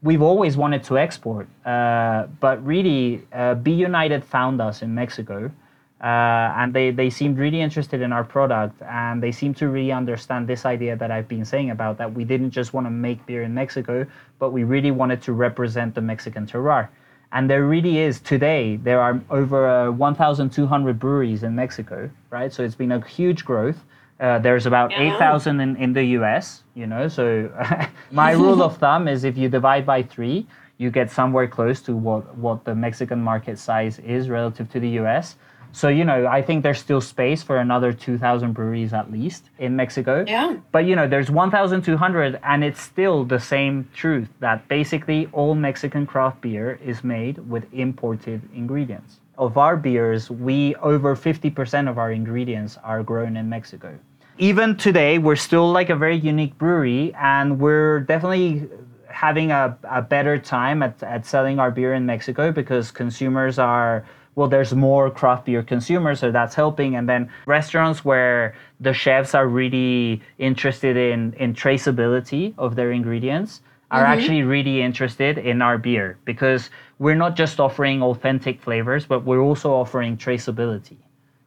we've 0.03 0.21
always 0.21 0.57
wanted 0.57 0.83
to 0.83 0.97
export 0.97 1.47
uh, 1.65 2.27
but 2.39 2.63
really 2.65 3.21
uh, 3.33 3.55
B. 3.55 3.71
United 3.71 4.23
found 4.23 4.61
us 4.61 4.81
in 4.81 4.93
mexico 4.93 5.51
uh, 5.99 6.53
and 6.57 6.73
they, 6.73 6.91
they 6.91 7.09
seemed 7.09 7.39
really 7.39 7.59
interested 7.59 8.01
in 8.01 8.13
our 8.13 8.23
product 8.23 8.79
and 8.83 9.21
they 9.21 9.31
seemed 9.31 9.57
to 9.57 9.67
really 9.67 9.91
understand 9.91 10.47
this 10.47 10.63
idea 10.63 10.95
that 10.95 11.09
I've 11.09 11.27
been 11.27 11.43
saying 11.43 11.71
about 11.71 11.97
that 11.97 12.13
we 12.13 12.23
didn't 12.23 12.51
just 12.51 12.71
want 12.71 12.85
to 12.85 12.91
make 12.91 13.25
beer 13.25 13.41
in 13.41 13.55
Mexico, 13.55 14.05
but 14.37 14.51
we 14.51 14.63
really 14.63 14.91
wanted 14.91 15.23
to 15.23 15.33
represent 15.33 15.95
the 15.95 16.01
Mexican 16.01 16.45
terroir. 16.45 16.89
And 17.31 17.49
there 17.49 17.65
really 17.65 17.99
is 17.99 18.19
today, 18.19 18.77
there 18.77 19.01
are 19.01 19.21
over 19.29 19.67
uh, 19.67 19.91
1,200 19.91 20.99
breweries 20.99 21.43
in 21.43 21.55
Mexico, 21.55 22.09
right? 22.29 22.53
So 22.53 22.63
it's 22.63 22.75
been 22.75 22.93
a 22.93 23.05
huge 23.05 23.43
growth. 23.43 23.83
Uh, 24.19 24.39
there's 24.39 24.65
about 24.65 24.91
yeah. 24.91 25.15
8,000 25.15 25.59
in, 25.59 25.75
in 25.75 25.93
the 25.93 26.03
US, 26.19 26.63
you 26.73 26.87
know. 26.87 27.07
So 27.07 27.51
my 28.11 28.31
rule 28.31 28.63
of 28.63 28.77
thumb 28.77 29.07
is 29.07 29.23
if 29.23 29.37
you 29.37 29.49
divide 29.49 29.85
by 29.85 30.03
three, 30.03 30.47
you 30.77 30.89
get 30.89 31.11
somewhere 31.11 31.47
close 31.47 31.81
to 31.81 31.95
what, 31.95 32.35
what 32.37 32.63
the 32.63 32.73
Mexican 32.73 33.21
market 33.21 33.59
size 33.59 33.99
is 33.99 34.29
relative 34.29 34.71
to 34.71 34.79
the 34.79 34.89
US. 35.01 35.35
So, 35.77 35.89
you 35.89 36.05
know, 36.05 36.25
I 36.25 36.41
think 36.41 36.63
there's 36.63 36.79
still 36.79 37.01
space 37.01 37.43
for 37.43 37.57
another 37.57 37.93
2,000 37.93 38.51
breweries 38.51 38.93
at 38.93 39.11
least 39.11 39.51
in 39.59 39.75
Mexico. 39.75 40.25
Yeah. 40.27 40.57
But, 40.71 40.85
you 40.85 40.95
know, 40.95 41.07
there's 41.07 41.29
1,200, 41.29 42.39
and 42.41 42.63
it's 42.63 42.81
still 42.81 43.23
the 43.23 43.39
same 43.39 43.87
truth 43.93 44.27
that 44.39 44.67
basically 44.69 45.29
all 45.33 45.53
Mexican 45.53 46.07
craft 46.07 46.41
beer 46.41 46.79
is 46.83 47.03
made 47.03 47.37
with 47.47 47.71
imported 47.71 48.41
ingredients. 48.55 49.19
Of 49.37 49.59
our 49.59 49.77
beers, 49.77 50.31
we 50.31 50.73
over 50.77 51.15
50% 51.15 51.87
of 51.87 51.99
our 51.99 52.11
ingredients 52.11 52.79
are 52.83 53.03
grown 53.03 53.37
in 53.37 53.47
Mexico. 53.47 53.99
Even 54.39 54.77
today, 54.77 55.19
we're 55.19 55.35
still 55.35 55.71
like 55.71 55.91
a 55.91 55.95
very 55.95 56.17
unique 56.17 56.57
brewery, 56.57 57.13
and 57.13 57.59
we're 57.59 57.99
definitely 57.99 58.67
having 59.09 59.51
a, 59.51 59.77
a 59.83 60.01
better 60.01 60.39
time 60.39 60.81
at, 60.81 61.03
at 61.03 61.23
selling 61.27 61.59
our 61.59 61.69
beer 61.69 61.93
in 61.93 62.03
Mexico 62.03 62.51
because 62.51 62.89
consumers 62.89 63.59
are 63.59 64.03
well 64.37 64.47
there's 64.47 64.73
more 64.73 65.09
craft 65.09 65.45
beer 65.45 65.63
consumers 65.63 66.21
so 66.21 66.31
that's 66.31 66.55
helping. 66.55 66.95
And 66.95 67.09
then 67.09 67.29
restaurants 67.45 68.05
where 68.05 68.55
the 68.79 68.93
chefs 68.93 69.35
are 69.35 69.47
really 69.47 70.21
interested 70.37 70.95
in 70.95 71.33
in 71.33 71.53
traceability 71.53 72.53
of 72.57 72.75
their 72.75 72.91
ingredients 72.91 73.61
are 73.89 74.03
mm-hmm. 74.03 74.13
actually 74.13 74.43
really 74.43 74.81
interested 74.81 75.37
in 75.37 75.61
our 75.61 75.77
beer 75.77 76.17
because 76.23 76.69
we're 76.99 77.21
not 77.25 77.35
just 77.35 77.59
offering 77.59 78.01
authentic 78.01 78.61
flavors 78.61 79.05
but 79.05 79.25
we're 79.25 79.41
also 79.41 79.73
offering 79.73 80.15
traceability. 80.15 80.97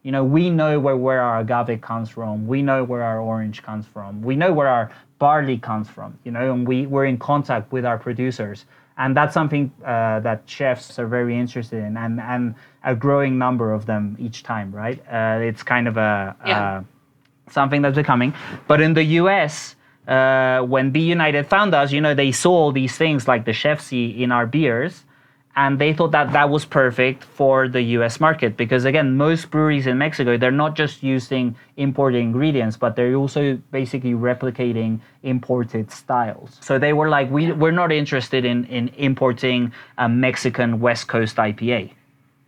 You 0.03 0.11
know 0.11 0.23
we 0.23 0.49
know 0.49 0.79
where, 0.79 0.97
where 0.97 1.21
our 1.21 1.39
agave 1.39 1.81
comes 1.81 2.09
from. 2.09 2.45
We 2.45 2.61
know 2.61 2.83
where 2.83 3.03
our 3.03 3.19
orange 3.19 3.63
comes 3.63 3.85
from. 3.85 4.21
We 4.21 4.35
know 4.35 4.51
where 4.51 4.67
our 4.67 4.91
barley 5.17 5.57
comes 5.57 5.87
from 5.87 6.19
you 6.25 6.31
know 6.31 6.51
and 6.53 6.67
we, 6.67 6.87
we're 6.87 7.05
in 7.05 7.17
contact 7.17 7.71
with 7.71 7.85
our 7.85 7.97
producers 7.97 8.65
and 8.97 9.15
that's 9.15 9.33
something 9.33 9.71
uh, 9.85 10.19
that 10.19 10.43
chefs 10.45 10.99
are 10.99 11.07
very 11.07 11.37
interested 11.37 11.83
in 11.83 11.97
and, 11.97 12.19
and 12.19 12.55
a 12.83 12.95
growing 12.95 13.37
number 13.37 13.73
of 13.73 13.85
them 13.85 14.15
each 14.19 14.43
time 14.43 14.71
right? 14.71 14.99
Uh, 15.07 15.39
it's 15.41 15.63
kind 15.63 15.87
of 15.87 15.97
a 15.97 16.35
yeah. 16.45 16.61
uh, 16.61 16.83
something 17.49 17.81
that's 17.81 17.95
becoming. 17.95 18.33
But 18.67 18.81
in 18.81 18.93
the 18.93 19.03
us 19.03 19.75
uh, 20.07 20.61
when 20.61 20.91
B. 20.91 21.01
United 21.01 21.47
found 21.47 21.73
us 21.73 21.91
you 21.91 22.01
know 22.01 22.13
they 22.13 22.31
saw 22.31 22.51
all 22.51 22.71
these 22.71 22.97
things 22.97 23.27
like 23.27 23.45
the 23.45 23.53
chef 23.53 23.81
see 23.81 24.07
in 24.23 24.31
our 24.31 24.45
beers 24.45 25.03
and 25.55 25.79
they 25.79 25.93
thought 25.93 26.11
that 26.11 26.31
that 26.33 26.49
was 26.49 26.65
perfect 26.65 27.23
for 27.23 27.67
the 27.67 27.81
US 27.97 28.19
market 28.19 28.55
because 28.57 28.85
again 28.85 29.17
most 29.17 29.51
breweries 29.51 29.87
in 29.87 29.97
Mexico 29.97 30.37
they're 30.37 30.51
not 30.51 30.75
just 30.75 31.03
using 31.03 31.55
imported 31.77 32.19
ingredients 32.19 32.77
but 32.77 32.95
they're 32.95 33.15
also 33.15 33.57
basically 33.71 34.13
replicating 34.13 34.99
imported 35.23 35.91
styles. 35.91 36.57
So 36.61 36.79
they 36.79 36.93
were 36.93 37.09
like 37.09 37.29
we, 37.29 37.51
we're 37.51 37.71
not 37.71 37.91
interested 37.91 38.45
in, 38.45 38.65
in 38.65 38.89
importing 38.97 39.71
a 39.97 40.07
Mexican 40.07 40.79
West 40.79 41.07
Coast 41.07 41.35
IPA 41.37 41.91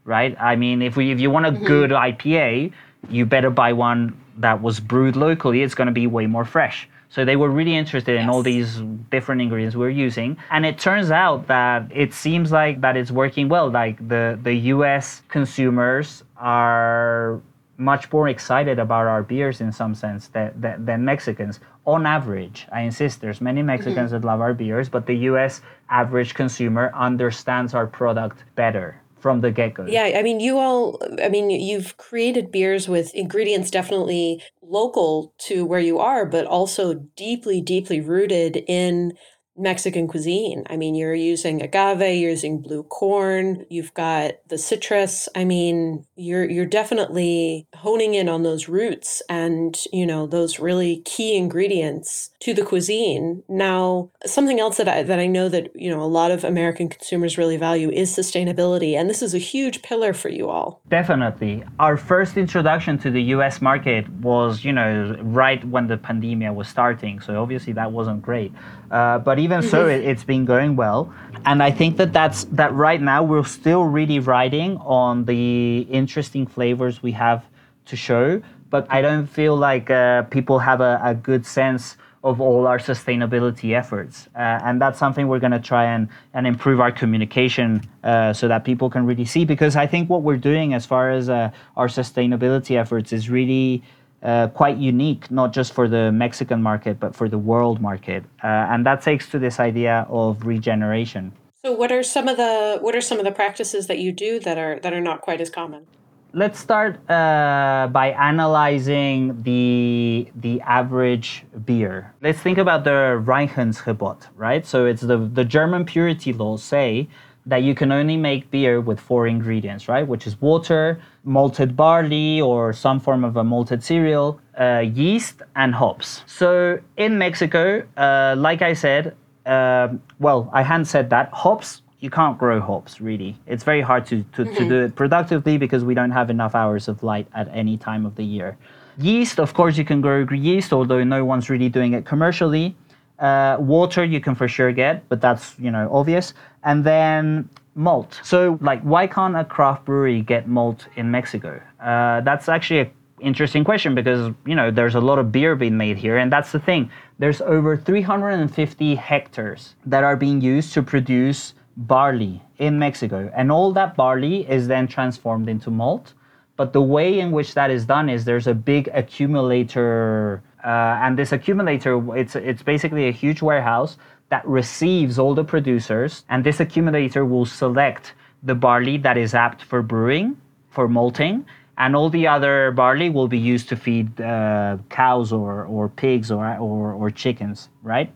right? 0.06 0.36
I 0.40 0.56
mean 0.56 0.82
if 0.82 0.96
we 0.96 1.12
if 1.12 1.20
you 1.20 1.30
want 1.32 1.46
a 1.46 1.52
mm-hmm. 1.52 1.66
good 1.66 1.92
IPA 1.92 2.74
you 3.10 3.26
better 3.26 3.50
buy 3.50 3.74
one 3.74 4.18
that 4.38 4.62
was 4.62 4.80
brewed 4.80 5.16
locally. 5.16 5.62
It's 5.62 5.76
going 5.76 5.88
to 5.88 5.94
be 5.94 6.08
way 6.08 6.26
more 6.26 6.46
fresh 6.46 6.88
so 7.14 7.24
they 7.24 7.36
were 7.36 7.52
really 7.52 7.76
interested 7.76 8.20
in 8.20 8.28
all 8.28 8.42
these 8.42 8.82
different 9.12 9.40
ingredients 9.40 9.76
we 9.76 9.86
are 9.86 9.98
using. 10.08 10.36
And 10.50 10.66
it 10.66 10.80
turns 10.80 11.12
out 11.12 11.46
that 11.46 11.86
it 11.94 12.12
seems 12.12 12.52
like 12.52 12.82
that 12.82 12.98
it's 12.98 13.12
working 13.12 13.50
well. 13.50 13.70
Like 13.70 13.96
the, 14.08 14.40
the 14.42 14.56
US 14.74 15.22
consumers 15.28 16.24
are 16.38 17.40
much 17.78 18.12
more 18.12 18.30
excited 18.30 18.80
about 18.80 19.06
our 19.06 19.22
beers 19.22 19.62
in 19.62 19.72
some 19.72 19.94
sense 19.94 20.30
that, 20.30 20.60
that, 20.60 20.88
than 20.88 21.06
Mexicans. 21.06 21.60
On 21.86 22.08
average, 22.08 22.66
I 22.72 22.82
insist, 22.82 23.22
there's 23.22 23.42
many 23.42 23.62
Mexicans 23.62 24.10
mm-hmm. 24.12 24.22
that 24.22 24.26
love 24.26 24.42
our 24.42 24.56
beers, 24.56 24.90
but 24.90 25.06
the 25.06 25.18
US 25.30 25.62
average 25.92 26.34
consumer 26.34 26.92
understands 26.96 27.76
our 27.76 27.86
product 27.86 28.44
better 28.56 29.03
from 29.24 29.40
the 29.40 29.52
get 29.52 29.74
go. 29.74 29.86
Yeah, 29.88 30.12
I 30.20 30.22
mean, 30.22 30.42
you 30.42 30.60
all, 30.60 31.02
I 31.24 31.30
mean, 31.30 31.50
you've 31.50 31.96
created 31.96 32.52
beers 32.52 32.90
with 32.90 33.16
ingredients 33.16 33.72
definitely 33.72 34.44
local 34.62 35.34
to 35.48 35.66
where 35.66 35.80
you 35.80 35.98
are, 35.98 36.26
but 36.26 36.46
also 36.46 36.94
deeply, 37.16 37.62
deeply 37.62 38.02
rooted 38.02 38.58
in 38.68 39.14
Mexican 39.56 40.08
cuisine. 40.08 40.64
I 40.70 40.78
mean, 40.78 40.96
you're 40.96 41.14
using 41.14 41.62
agave, 41.62 42.00
you're 42.00 42.32
using 42.32 42.62
blue 42.62 42.84
corn, 42.84 43.66
you've 43.70 43.94
got 43.94 44.34
the 44.48 44.58
citrus. 44.58 45.30
I 45.36 45.46
mean, 45.46 46.06
you're 46.16 46.50
you're 46.50 46.66
definitely 46.66 47.68
honing 47.76 48.16
in 48.16 48.30
on 48.30 48.44
those 48.44 48.68
roots 48.68 49.22
and, 49.30 49.78
you 49.92 50.06
know, 50.06 50.26
those 50.26 50.60
really 50.60 51.02
key 51.06 51.36
ingredients 51.36 52.32
to 52.40 52.54
the 52.54 52.66
cuisine. 52.66 53.44
Now, 53.48 54.10
something 54.26 54.60
else 54.60 54.78
that 54.78 54.88
I 54.88 55.04
that 55.04 55.20
I 55.20 55.28
know 55.28 55.50
that, 55.50 55.70
you 55.76 55.90
know, 55.90 56.02
a 56.02 56.06
lot 56.06 56.32
of 56.32 56.44
American 56.44 56.90
consumers 56.90 57.38
really 57.38 57.58
value 57.58 57.92
is 57.92 58.16
sustainability, 58.16 58.94
and 58.98 59.10
this 59.10 59.22
is 59.22 59.34
a 59.34 59.40
huge 59.40 59.82
pillar 59.82 60.14
for 60.14 60.30
you 60.30 60.50
all. 60.50 60.82
Definitely. 60.90 61.64
Our 61.80 61.98
first 61.98 62.38
introduction 62.38 62.98
to 63.00 63.12
the 63.12 63.22
US 63.36 63.62
market 63.62 64.10
was, 64.10 64.66
you 64.66 64.74
know, 64.74 65.16
right 65.22 65.64
when 65.66 65.88
the 65.88 65.98
pandemic 65.98 66.54
was 66.54 66.68
starting. 66.68 67.20
So 67.20 67.42
obviously 67.42 67.74
that 67.74 67.92
wasn't 67.92 68.22
great. 68.22 68.52
Uh, 68.94 69.18
but 69.18 69.40
even 69.40 69.64
so, 69.64 69.88
it, 69.88 70.04
has 70.06 70.24
been 70.24 70.46
going 70.46 70.76
well, 70.76 71.12
and 71.46 71.64
I 71.64 71.72
think 71.72 71.98
that 71.98 72.14
that's 72.14 72.44
that. 72.52 72.72
Right 72.76 73.02
now, 73.02 73.24
we're 73.24 73.44
still 73.44 73.86
really 73.86 74.20
riding 74.20 74.78
on 74.78 75.26
the 75.26 75.80
interesting 75.90 76.46
flavors 76.46 77.02
we 77.02 77.12
have 77.14 77.44
to 77.86 77.96
show, 77.96 78.40
but 78.70 78.86
I 78.92 79.02
don't 79.02 79.26
feel 79.26 79.56
like 79.56 79.90
uh, 79.90 80.22
people 80.30 80.60
have 80.60 80.80
a, 80.80 81.02
a, 81.04 81.16
good 81.16 81.44
sense 81.44 81.98
of 82.24 82.40
all 82.40 82.68
our 82.68 82.78
sustainability 82.78 83.76
efforts, 83.76 84.28
uh, 84.36 84.62
and 84.64 84.80
that's 84.80 85.00
something 85.00 85.28
we're 85.28 85.40
going 85.40 85.54
to 85.54 85.60
try 85.60 85.86
and 85.86 86.08
and 86.36 86.46
improve 86.46 86.80
our 86.80 86.92
communication 86.92 87.82
uh, 88.04 88.32
so 88.32 88.48
that 88.48 88.64
people 88.64 88.92
can 88.92 89.08
really 89.08 89.26
see. 89.26 89.44
Because 89.44 89.76
I 89.76 89.88
think 89.88 90.08
what 90.08 90.22
we're 90.22 90.38
doing 90.38 90.76
as 90.76 90.86
far 90.86 91.10
as 91.10 91.30
uh, 91.30 91.50
our 91.76 91.88
sustainability 91.88 92.78
efforts 92.78 93.12
is 93.12 93.28
really 93.28 93.82
uh, 94.24 94.48
quite 94.48 94.78
unique, 94.78 95.30
not 95.30 95.54
just 95.54 95.74
for 95.74 95.88
the 95.88 96.12
Mexican 96.12 96.62
market, 96.62 97.00
but 97.00 97.16
for 97.16 97.28
the 97.28 97.38
world 97.38 97.82
market. 97.82 98.24
Uh, 98.44 98.48
and 98.72 98.86
that 98.86 99.02
takes 99.02 99.30
to 99.30 99.40
this 99.40 99.60
idea 99.60 100.08
of 100.10 100.46
regeneration. 100.46 101.34
So, 101.66 101.72
what 101.72 101.92
are 101.92 102.04
some 102.04 102.28
of 102.28 102.38
the 102.38 102.78
what 102.82 102.96
are 102.96 103.02
some 103.02 103.20
of 103.20 103.26
the 103.26 103.32
practices 103.32 103.88
that 103.88 104.00
you 104.00 104.12
do 104.12 104.40
that 104.40 104.58
are 104.58 104.80
that 104.80 104.94
are 104.94 105.02
not 105.02 105.22
quite 105.22 105.40
as 105.40 105.50
common? 105.50 105.86
Let's 106.34 106.60
start 106.60 106.98
uh, 107.10 107.88
by 107.92 108.12
analyzing 108.20 109.42
the 109.44 110.28
the 110.36 110.60
average 110.62 111.46
beer. 111.64 112.14
Let's 112.22 112.40
think 112.40 112.58
about 112.58 112.84
the 112.84 113.22
Reinheitsgebot, 113.24 114.28
right? 114.36 114.66
So 114.66 114.86
it's 114.86 115.02
the 115.02 115.18
the 115.18 115.46
German 115.46 115.86
purity 115.86 116.34
laws 116.34 116.64
say 116.64 117.08
that 117.46 117.64
you 117.64 117.76
can 117.76 117.92
only 117.92 118.18
make 118.18 118.50
beer 118.52 118.80
with 118.80 119.00
four 119.00 119.28
ingredients, 119.28 119.88
right? 119.88 120.08
Which 120.08 120.26
is 120.26 120.40
water, 120.42 121.02
malted 121.24 121.76
barley, 121.76 122.40
or 122.40 122.74
some 122.74 123.00
form 123.00 123.24
of 123.24 123.36
a 123.38 123.44
malted 123.44 123.84
cereal, 123.84 124.40
uh, 124.60 124.80
yeast, 124.80 125.42
and 125.56 125.76
hops. 125.76 126.24
So 126.26 126.80
in 126.98 127.18
Mexico, 127.18 127.84
uh, 127.98 128.36
like 128.38 128.62
I 128.62 128.74
said, 128.74 129.16
uh, 129.46 129.90
well, 130.20 130.50
I 130.54 130.62
hadn't 130.62 130.86
said 130.86 131.10
that. 131.10 131.30
Hops, 131.34 131.82
you 132.00 132.10
can't 132.10 132.38
grow 132.38 132.60
hops 132.60 133.02
really. 133.02 133.36
It's 133.48 133.64
very 133.64 133.82
hard 133.82 134.06
to, 134.08 134.24
to, 134.36 134.44
mm-hmm. 134.44 134.56
to 134.56 134.70
do 134.70 134.82
it 134.84 134.96
productively 134.96 135.58
because 135.58 135.84
we 135.84 135.94
don't 135.94 136.12
have 136.12 136.30
enough 136.30 136.56
hours 136.56 136.88
of 136.88 137.04
light 137.04 137.28
at 137.34 137.48
any 137.54 137.78
time 137.78 138.06
of 138.06 138.16
the 138.16 138.24
year. 138.24 138.58
Yeast, 138.98 139.40
of 139.40 139.54
course, 139.54 139.78
you 139.78 139.86
can 139.86 140.02
grow 140.02 140.28
yeast, 140.30 140.72
although 140.72 141.04
no 141.04 141.26
one's 141.26 141.50
really 141.50 141.70
doing 141.70 141.94
it 141.94 142.06
commercially. 142.06 142.76
Uh, 143.20 143.58
water 143.60 144.04
you 144.04 144.20
can 144.20 144.36
for 144.36 144.48
sure 144.48 144.72
get, 144.72 145.08
but 145.08 145.22
that's 145.22 145.56
you 145.60 145.72
know 145.72 145.88
obvious. 145.92 146.34
And 146.64 146.84
then 146.84 147.50
malt. 147.76 148.20
So 148.24 148.58
like, 148.62 148.82
why 148.82 149.08
can't 149.08 149.36
a 149.36 149.46
craft 149.46 149.86
brewery 149.86 150.22
get 150.22 150.48
malt 150.48 150.88
in 150.96 151.12
Mexico? 151.12 151.62
Uh, 151.80 152.22
that's 152.22 152.50
actually 152.50 152.80
an 152.82 152.92
interesting 153.22 153.64
question 153.64 153.96
because 153.96 154.34
you 154.46 154.56
know 154.56 154.72
there's 154.72 154.96
a 154.96 155.02
lot 155.02 155.20
of 155.20 155.32
beer 155.32 155.56
being 155.56 155.78
made 155.78 155.98
here, 155.98 156.18
and 156.18 156.32
that's 156.32 156.52
the 156.52 156.60
thing. 156.60 156.90
There's 157.20 157.42
over 157.42 157.78
350 157.78 158.96
hectares 158.96 159.76
that 159.86 160.04
are 160.04 160.16
being 160.16 160.42
used 160.42 160.74
to 160.74 160.82
produce 160.82 161.54
barley 161.78 162.42
in 162.58 162.80
Mexico, 162.80 163.32
and 163.36 163.52
all 163.52 163.72
that 163.74 163.96
barley 163.96 164.50
is 164.50 164.68
then 164.68 164.88
transformed 164.88 165.50
into 165.50 165.70
malt. 165.72 166.14
But 166.56 166.74
the 166.74 166.82
way 166.82 167.20
in 167.20 167.32
which 167.32 167.56
that 167.56 167.72
is 167.72 167.86
done 167.86 168.10
is 168.10 168.26
there's 168.26 168.48
a 168.48 168.54
big 168.54 168.90
accumulator 168.94 170.44
uh, 170.64 170.98
and 171.02 171.18
this 171.18 171.32
accumulator, 171.34 172.16
it's, 172.16 172.36
it's 172.36 172.64
basically 172.64 173.08
a 173.10 173.12
huge 173.12 173.42
warehouse 173.42 173.98
that 174.30 174.48
receives 174.48 175.20
all 175.20 175.36
the 175.36 175.44
producers, 175.44 176.24
and 176.30 176.44
this 176.44 176.60
accumulator 176.60 177.26
will 177.26 177.46
select 177.46 178.14
the 178.44 178.56
barley 178.56 178.98
that 178.98 179.18
is 179.18 179.36
apt 179.36 179.62
for 179.62 179.82
brewing, 179.82 180.38
for 180.70 180.88
malting, 180.88 181.46
and 181.78 181.96
all 181.96 182.10
the 182.10 182.26
other 182.28 182.72
barley 182.72 183.10
will 183.10 183.28
be 183.28 183.38
used 183.38 183.68
to 183.70 183.76
feed 183.76 184.20
uh, 184.22 184.78
cows 184.90 185.34
or, 185.34 185.66
or 185.66 185.90
pigs 185.90 186.32
or, 186.32 186.46
or, 186.58 186.94
or, 186.94 187.12
chickens, 187.12 187.70
right? 187.82 188.12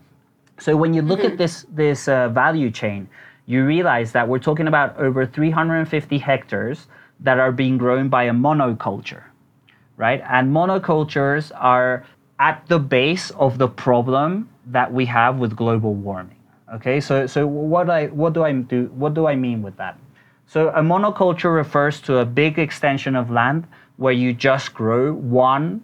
So 0.58 0.76
when 0.76 0.94
you 0.94 1.02
look 1.02 1.20
mm-hmm. 1.20 1.32
at 1.32 1.38
this, 1.38 1.66
this 1.70 2.08
uh, 2.08 2.28
value 2.30 2.70
chain, 2.70 3.08
you 3.46 3.64
realize 3.64 4.12
that 4.12 4.26
we're 4.26 4.38
talking 4.38 4.68
about 4.68 4.96
over 4.96 5.26
350 5.26 6.18
hectares 6.18 6.86
that 7.20 7.38
are 7.38 7.52
being 7.52 7.78
grown 7.78 8.08
by 8.08 8.24
a 8.24 8.32
monoculture, 8.32 9.24
right? 9.96 10.22
And 10.28 10.52
monocultures 10.52 11.50
are 11.54 12.04
at 12.38 12.64
the 12.68 12.78
base 12.78 13.30
of 13.32 13.58
the 13.58 13.68
problem 13.68 14.48
that 14.66 14.92
we 14.92 15.04
have 15.06 15.38
with 15.38 15.56
global 15.56 15.94
warming. 15.94 16.36
Okay, 16.74 17.00
so 17.00 17.26
so 17.26 17.46
what 17.46 17.88
I 17.88 18.06
what 18.06 18.34
do 18.34 18.44
I 18.44 18.52
do 18.52 18.90
what 18.94 19.14
do 19.14 19.26
I 19.26 19.34
mean 19.34 19.62
with 19.62 19.76
that? 19.78 19.98
So 20.46 20.68
a 20.68 20.80
monoculture 20.80 21.54
refers 21.54 22.00
to 22.02 22.18
a 22.18 22.24
big 22.24 22.58
extension 22.58 23.16
of 23.16 23.30
land 23.30 23.66
where 23.96 24.12
you 24.12 24.32
just 24.32 24.74
grow 24.74 25.12
one 25.14 25.82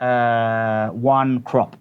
uh, 0.00 0.88
one 0.88 1.42
crop. 1.42 1.76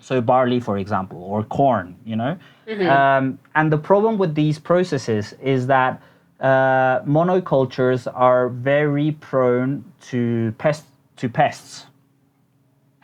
So 0.00 0.20
barley, 0.20 0.60
for 0.60 0.78
example, 0.78 1.22
or 1.22 1.44
corn. 1.44 1.96
You 2.04 2.16
know, 2.16 2.38
mm-hmm. 2.66 2.88
um, 2.88 3.38
and 3.54 3.70
the 3.70 3.78
problem 3.78 4.18
with 4.18 4.34
these 4.34 4.58
processes 4.58 5.34
is 5.42 5.66
that 5.66 6.02
uh, 6.40 7.00
monocultures 7.02 8.10
are 8.12 8.48
very 8.48 9.12
prone 9.12 9.84
to 10.00 10.52
pest 10.58 10.84
to 11.16 11.28
pests 11.28 11.86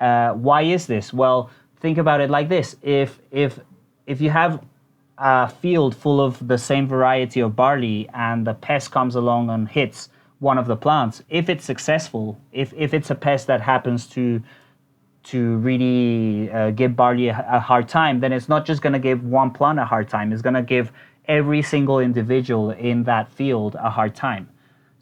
uh, 0.00 0.32
why 0.32 0.62
is 0.62 0.86
this? 0.86 1.12
Well, 1.12 1.50
think 1.80 1.98
about 1.98 2.20
it 2.20 2.30
like 2.30 2.48
this: 2.48 2.76
if 2.82 3.20
if 3.30 3.60
if 4.06 4.20
you 4.20 4.30
have 4.30 4.64
a 5.18 5.48
field 5.48 5.94
full 5.94 6.20
of 6.20 6.48
the 6.48 6.56
same 6.56 6.88
variety 6.88 7.40
of 7.40 7.54
barley 7.54 8.08
and 8.14 8.46
the 8.46 8.54
pest 8.54 8.90
comes 8.90 9.14
along 9.14 9.50
and 9.50 9.68
hits 9.68 10.08
one 10.38 10.56
of 10.56 10.66
the 10.66 10.76
plants, 10.76 11.22
if 11.28 11.50
it's 11.50 11.64
successful, 11.64 12.40
if, 12.52 12.72
if 12.74 12.94
it's 12.94 13.10
a 13.10 13.14
pest 13.14 13.46
that 13.46 13.60
happens 13.60 14.06
to 14.06 14.42
to 15.22 15.56
really 15.58 16.50
uh, 16.50 16.70
give 16.70 16.96
barley 16.96 17.28
a, 17.28 17.46
a, 17.50 17.60
hard 17.60 17.86
time, 17.86 18.20
then 18.20 18.32
it's 18.32 18.48
not 18.48 18.64
just 18.64 18.80
going 18.80 18.94
to 18.94 18.98
give 18.98 19.22
one 19.22 19.50
plant 19.50 19.78
a 19.78 19.84
hard 19.84 20.08
time. 20.08 20.32
It's 20.32 20.40
going 20.40 20.54
to 20.54 20.62
give 20.62 20.90
every 21.30 21.62
single 21.62 22.00
individual 22.00 22.72
in 22.72 23.04
that 23.04 23.30
field 23.30 23.76
a 23.76 23.88
hard 23.88 24.14
time. 24.14 24.48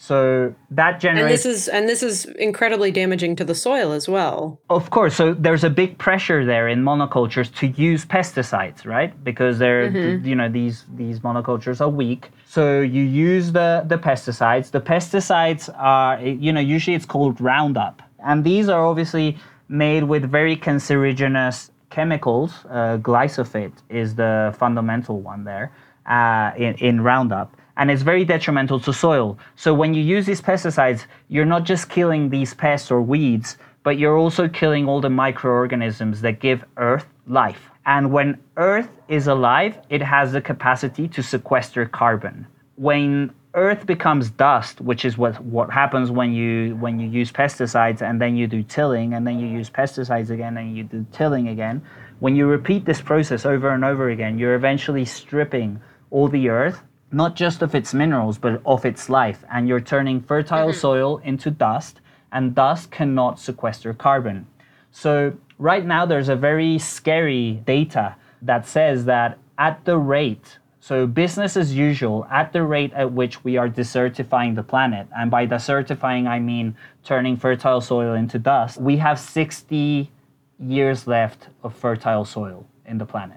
So 0.00 0.54
that 0.70 1.00
generates. 1.00 1.22
And 1.22 1.30
this 1.32 1.46
is 1.46 1.68
and 1.68 1.88
this 1.88 2.02
is 2.04 2.24
incredibly 2.48 2.92
damaging 2.92 3.34
to 3.36 3.44
the 3.44 3.54
soil 3.54 3.90
as 3.90 4.08
well. 4.08 4.60
Of 4.70 4.90
course. 4.90 5.16
So 5.16 5.34
there's 5.34 5.64
a 5.64 5.70
big 5.70 5.98
pressure 5.98 6.44
there 6.44 6.68
in 6.68 6.84
monocultures 6.84 7.52
to 7.56 7.66
use 7.66 8.06
pesticides, 8.06 8.86
right? 8.86 9.12
Because 9.24 9.58
they're 9.58 9.90
mm-hmm. 9.90 10.24
you 10.24 10.36
know 10.36 10.48
these 10.48 10.84
these 10.94 11.18
monocultures 11.18 11.80
are 11.80 11.88
weak. 11.88 12.30
So 12.46 12.80
you 12.80 13.02
use 13.02 13.50
the 13.50 13.84
the 13.88 13.98
pesticides. 13.98 14.70
The 14.70 14.80
pesticides 14.80 15.68
are 15.76 16.20
you 16.24 16.52
know 16.52 16.64
usually 16.76 16.94
it's 16.94 17.10
called 17.14 17.40
Roundup, 17.40 18.00
and 18.24 18.44
these 18.44 18.68
are 18.68 18.86
obviously 18.86 19.36
made 19.68 20.04
with 20.04 20.30
very 20.30 20.56
cancerogenious 20.56 21.70
chemicals. 21.90 22.52
Uh, 22.70 22.98
glyphosate 22.98 23.78
is 23.88 24.14
the 24.14 24.54
fundamental 24.56 25.20
one 25.20 25.42
there 25.42 25.72
uh, 26.08 26.52
in, 26.56 26.74
in 26.76 27.00
Roundup. 27.02 27.56
And 27.76 27.90
it's 27.90 28.02
very 28.02 28.24
detrimental 28.24 28.80
to 28.80 28.92
soil. 28.92 29.38
So 29.54 29.72
when 29.72 29.94
you 29.94 30.02
use 30.02 30.26
these 30.26 30.40
pesticides, 30.40 31.06
you're 31.28 31.44
not 31.44 31.64
just 31.64 31.88
killing 31.88 32.28
these 32.28 32.52
pests 32.52 32.90
or 32.90 33.00
weeds, 33.00 33.56
but 33.84 33.98
you're 33.98 34.16
also 34.16 34.48
killing 34.48 34.88
all 34.88 35.00
the 35.00 35.10
microorganisms 35.10 36.20
that 36.22 36.40
give 36.40 36.64
Earth 36.76 37.06
life. 37.28 37.70
And 37.86 38.12
when 38.12 38.38
Earth 38.56 38.90
is 39.06 39.28
alive, 39.28 39.78
it 39.88 40.02
has 40.02 40.32
the 40.32 40.40
capacity 40.40 41.06
to 41.08 41.22
sequester 41.22 41.86
carbon. 41.86 42.46
When 42.74 43.32
earth 43.54 43.86
becomes 43.86 44.30
dust, 44.30 44.80
which 44.80 45.04
is 45.04 45.16
what, 45.18 45.42
what 45.42 45.70
happens 45.70 46.10
when 46.10 46.32
you 46.32 46.76
when 46.76 47.00
you 47.00 47.08
use 47.08 47.32
pesticides 47.32 48.02
and 48.02 48.20
then 48.20 48.36
you 48.36 48.46
do 48.46 48.62
tilling 48.62 49.14
and 49.14 49.26
then 49.26 49.40
you 49.40 49.48
use 49.48 49.70
pesticides 49.70 50.30
again 50.30 50.56
and 50.56 50.76
you 50.76 50.84
do 50.84 51.04
tilling 51.12 51.48
again. 51.48 51.82
When 52.20 52.36
you 52.36 52.46
repeat 52.46 52.84
this 52.84 53.00
process 53.00 53.46
over 53.46 53.70
and 53.70 53.84
over 53.84 54.10
again, 54.10 54.38
you're 54.38 54.54
eventually 54.54 55.04
stripping 55.04 55.80
all 56.10 56.28
the 56.28 56.48
earth, 56.48 56.82
not 57.10 57.36
just 57.36 57.62
of 57.62 57.74
its 57.74 57.94
minerals, 57.94 58.38
but 58.38 58.60
of 58.64 58.84
its 58.84 59.08
life. 59.08 59.44
And 59.50 59.68
you're 59.68 59.80
turning 59.80 60.20
fertile 60.20 60.68
mm-hmm. 60.68 60.78
soil 60.78 61.18
into 61.18 61.50
dust, 61.50 62.00
and 62.32 62.54
dust 62.54 62.90
cannot 62.90 63.38
sequester 63.38 63.94
carbon. 63.94 64.46
So 64.90 65.34
right 65.58 65.84
now 65.84 66.06
there's 66.06 66.28
a 66.28 66.36
very 66.36 66.78
scary 66.78 67.62
data 67.64 68.16
that 68.42 68.66
says 68.66 69.04
that 69.06 69.38
at 69.58 69.84
the 69.84 69.98
rate 69.98 70.58
so 70.88 71.06
business 71.06 71.54
as 71.56 71.74
usual 71.74 72.26
at 72.30 72.54
the 72.54 72.62
rate 72.62 72.94
at 72.94 73.12
which 73.12 73.44
we 73.44 73.58
are 73.58 73.68
desertifying 73.68 74.54
the 74.54 74.62
planet, 74.62 75.06
and 75.14 75.30
by 75.30 75.46
desertifying 75.46 76.26
I 76.26 76.38
mean 76.38 76.76
turning 77.04 77.36
fertile 77.36 77.82
soil 77.82 78.14
into 78.14 78.38
dust, 78.38 78.80
we 78.80 78.96
have 78.96 79.18
60 79.18 80.10
years 80.58 81.06
left 81.06 81.48
of 81.62 81.74
fertile 81.74 82.24
soil 82.24 82.66
in 82.86 82.96
the 82.96 83.04
planet, 83.04 83.36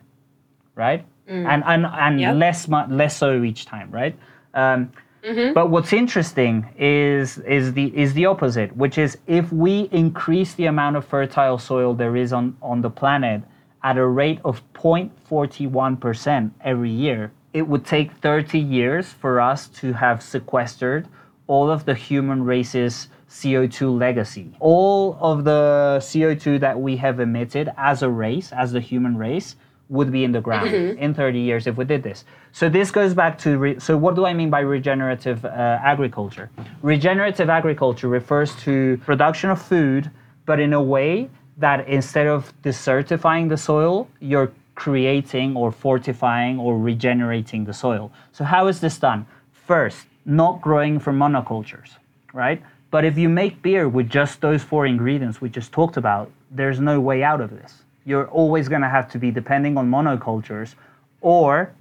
right? 0.76 1.06
Mm. 1.32 1.48
And 1.48 1.63
and, 1.65 1.86
and 1.86 2.20
yep. 2.20 2.36
less 2.36 2.67
less 2.67 3.15
so 3.15 3.41
each 3.41 3.65
time, 3.65 3.89
right? 3.89 4.15
Um, 4.54 4.91
mm-hmm. 5.24 5.54
But 5.54 5.70
what's 5.70 5.94
interesting 5.94 6.67
is 6.78 7.38
is 7.39 7.74
the 7.74 7.98
is 7.98 8.13
the 8.13 8.26
opposite, 8.26 8.76
which 8.76 8.98
is 8.98 9.17
if 9.28 9.52
we 9.54 9.88
increase 9.94 10.54
the 10.56 10.65
amount 10.65 10.98
of 10.98 11.06
fertile 11.06 11.58
soil 11.58 11.94
there 11.94 12.17
is 12.17 12.34
on 12.34 12.58
on 12.62 12.82
the 12.82 12.89
planet 12.89 13.44
at 13.84 13.98
a 13.98 14.06
rate 14.06 14.39
of 14.46 14.62
0.41% 14.74 16.52
every 16.62 16.91
year, 16.91 17.32
it 17.54 17.67
would 17.67 17.86
take 17.86 18.12
30 18.12 18.60
years 18.60 19.08
for 19.08 19.41
us 19.41 19.67
to 19.70 19.94
have 19.94 20.22
sequestered 20.22 21.08
all 21.48 21.72
of 21.72 21.86
the 21.86 21.96
human 21.96 22.44
race's 22.44 23.08
CO2 23.30 23.98
legacy. 23.98 24.52
All 24.60 25.17
of 25.20 25.46
the 25.46 25.98
CO2 26.02 26.60
that 26.60 26.80
we 26.80 26.98
have 26.98 27.20
emitted 27.20 27.72
as 27.78 28.04
a 28.04 28.10
race, 28.10 28.52
as 28.52 28.72
the 28.72 28.80
human 28.80 29.17
race, 29.17 29.56
would 29.91 30.10
be 30.10 30.23
in 30.23 30.32
the 30.32 30.39
ground 30.39 30.69
mm-hmm. 30.69 30.97
in 30.97 31.13
30 31.13 31.39
years 31.39 31.67
if 31.67 31.75
we 31.75 31.84
did 31.84 32.01
this. 32.01 32.23
So 32.54 32.69
this 32.69 32.91
goes 32.91 33.13
back 33.13 33.38
to 33.39 33.58
re- 33.58 33.80
so 33.80 33.97
what 33.97 34.15
do 34.15 34.25
I 34.25 34.34
mean 34.34 34.49
by 34.49 34.62
regenerative 34.62 35.43
uh, 35.43 35.49
agriculture? 35.84 36.49
Regenerative 36.82 37.49
agriculture 37.49 38.08
refers 38.08 38.56
to 38.63 38.97
production 39.06 39.49
of 39.49 39.62
food, 39.62 40.10
but 40.45 40.62
in 40.62 40.71
a 40.71 40.82
way 40.82 41.30
that 41.58 41.88
instead 41.89 42.25
of 42.25 42.54
desertifying 42.63 43.49
the 43.49 43.58
soil, 43.58 44.08
you're 44.21 44.51
creating 44.75 45.58
or 45.58 45.73
fortifying 45.73 46.58
or 46.58 46.80
regenerating 46.80 47.65
the 47.65 47.73
soil. 47.73 48.12
So, 48.32 48.45
how 48.45 48.67
is 48.67 48.80
this 48.80 48.97
done? 48.97 49.25
First, 49.51 50.08
not 50.25 50.62
growing 50.62 50.99
from 50.99 51.19
monocultures, 51.19 51.97
right? 52.34 52.62
But 52.91 53.04
if 53.04 53.17
you 53.17 53.27
make 53.27 53.62
beer 53.62 53.89
with 53.89 54.10
just 54.10 54.39
those 54.39 54.63
four 54.63 54.86
ingredients 54.86 55.41
we 55.41 55.49
just 55.49 55.71
talked 55.73 55.97
about, 55.97 56.32
there's 56.49 56.80
no 56.80 56.99
way 57.01 57.23
out 57.23 57.41
of 57.41 57.49
this. 57.49 57.84
You're 58.06 58.28
always 58.30 58.68
going 58.68 58.82
to 58.82 58.90
have 58.90 59.10
to 59.12 59.20
be 59.20 59.32
depending 59.32 59.78
on 59.78 59.90
monocultures, 59.90 60.76
or 61.22 61.74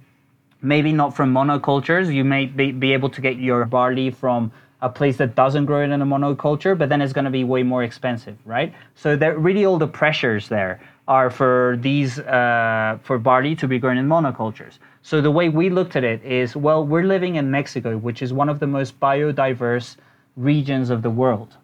maybe 0.61 0.91
not 0.91 1.15
from 1.15 1.33
monocultures. 1.33 2.13
You 2.13 2.23
may 2.23 2.45
be, 2.45 2.71
be 2.71 2.93
able 2.93 3.09
to 3.09 3.21
get 3.21 3.37
your 3.37 3.65
barley 3.65 4.11
from 4.11 4.51
a 4.81 4.89
place 4.89 5.17
that 5.17 5.35
doesn't 5.35 5.65
grow 5.65 5.81
it 5.83 5.91
in 5.91 6.01
a 6.01 6.05
monoculture, 6.05 6.77
but 6.77 6.89
then 6.89 7.01
it's 7.01 7.13
going 7.13 7.25
to 7.25 7.31
be 7.31 7.43
way 7.43 7.61
more 7.63 7.83
expensive, 7.83 8.37
right? 8.45 8.73
So 8.95 9.15
there 9.15 9.37
really 9.37 9.65
all 9.65 9.77
the 9.77 9.87
pressures 9.87 10.49
there 10.49 10.81
are 11.07 11.29
for 11.29 11.77
these 11.81 12.19
uh, 12.19 12.97
for 13.03 13.19
barley 13.19 13.55
to 13.55 13.67
be 13.67 13.77
grown 13.79 13.97
in 13.97 14.07
monocultures. 14.07 14.79
So 15.03 15.21
the 15.21 15.31
way 15.31 15.49
we 15.49 15.69
looked 15.69 15.95
at 15.95 16.03
it 16.03 16.23
is, 16.23 16.55
well, 16.55 16.85
we're 16.85 17.03
living 17.03 17.35
in 17.35 17.51
Mexico, 17.51 17.97
which 17.97 18.21
is 18.21 18.33
one 18.33 18.49
of 18.49 18.59
the 18.59 18.67
most 18.67 18.99
biodiverse 18.99 19.97
regions 20.35 20.89
of 20.89 21.01
the 21.01 21.09
world. 21.09 21.57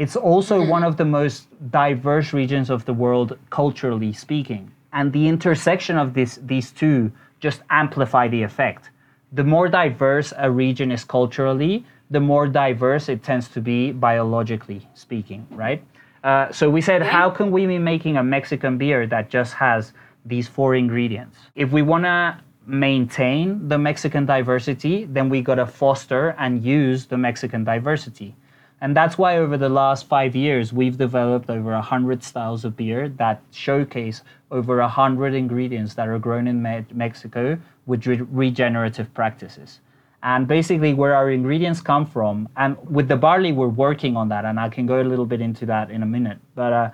It's 0.00 0.16
also 0.16 0.58
mm-hmm. 0.58 0.70
one 0.70 0.82
of 0.82 0.96
the 0.96 1.04
most 1.04 1.46
diverse 1.70 2.32
regions 2.32 2.70
of 2.70 2.86
the 2.86 2.94
world 2.94 3.36
culturally 3.50 4.14
speaking. 4.14 4.72
And 4.94 5.12
the 5.12 5.28
intersection 5.28 5.98
of 5.98 6.14
this, 6.14 6.38
these 6.42 6.70
two 6.70 7.12
just 7.38 7.60
amplify 7.68 8.26
the 8.26 8.42
effect. 8.42 8.88
The 9.32 9.44
more 9.44 9.68
diverse 9.68 10.32
a 10.38 10.50
region 10.50 10.90
is 10.90 11.04
culturally, 11.04 11.84
the 12.08 12.18
more 12.18 12.48
diverse 12.48 13.10
it 13.10 13.22
tends 13.22 13.48
to 13.48 13.60
be 13.60 13.92
biologically 13.92 14.88
speaking, 14.94 15.46
right? 15.50 15.84
Uh, 16.24 16.50
so 16.50 16.70
we 16.70 16.80
said, 16.80 17.02
how 17.02 17.28
can 17.28 17.50
we 17.50 17.66
be 17.66 17.78
making 17.78 18.16
a 18.16 18.24
Mexican 18.24 18.78
beer 18.78 19.06
that 19.06 19.28
just 19.28 19.52
has 19.52 19.92
these 20.24 20.48
four 20.48 20.76
ingredients? 20.76 21.36
If 21.54 21.72
we 21.72 21.82
want 21.82 22.04
to 22.04 22.40
maintain 22.66 23.68
the 23.68 23.76
Mexican 23.76 24.24
diversity, 24.24 25.04
then 25.04 25.28
we 25.28 25.42
got 25.42 25.56
to 25.56 25.66
foster 25.66 26.34
and 26.38 26.64
use 26.64 27.04
the 27.04 27.18
Mexican 27.18 27.64
diversity. 27.64 28.34
And 28.80 28.96
that's 28.96 29.18
why 29.18 29.36
over 29.36 29.58
the 29.58 29.68
last 29.68 30.08
five 30.08 30.34
years, 30.34 30.72
we've 30.72 30.96
developed 30.96 31.50
over 31.50 31.72
100 31.72 32.22
styles 32.22 32.64
of 32.64 32.76
beer 32.76 33.08
that 33.08 33.42
showcase 33.50 34.22
over 34.50 34.78
100 34.78 35.34
ingredients 35.34 35.94
that 35.94 36.08
are 36.08 36.18
grown 36.18 36.46
in 36.46 36.62
Me- 36.62 36.86
Mexico 36.92 37.58
with 37.86 38.06
re- 38.06 38.22
regenerative 38.22 39.12
practices 39.12 39.80
and 40.22 40.46
basically 40.46 40.94
where 40.94 41.14
our 41.14 41.30
ingredients 41.30 41.80
come 41.80 42.06
from. 42.06 42.48
And 42.56 42.76
with 42.90 43.08
the 43.08 43.16
barley, 43.16 43.52
we're 43.52 43.68
working 43.68 44.16
on 44.16 44.28
that, 44.28 44.44
and 44.44 44.60
I 44.60 44.68
can 44.68 44.86
go 44.86 45.00
a 45.00 45.04
little 45.04 45.26
bit 45.26 45.40
into 45.40 45.66
that 45.66 45.90
in 45.90 46.02
a 46.02 46.06
minute. 46.06 46.38
But 46.54 46.72
uh, 46.72 46.90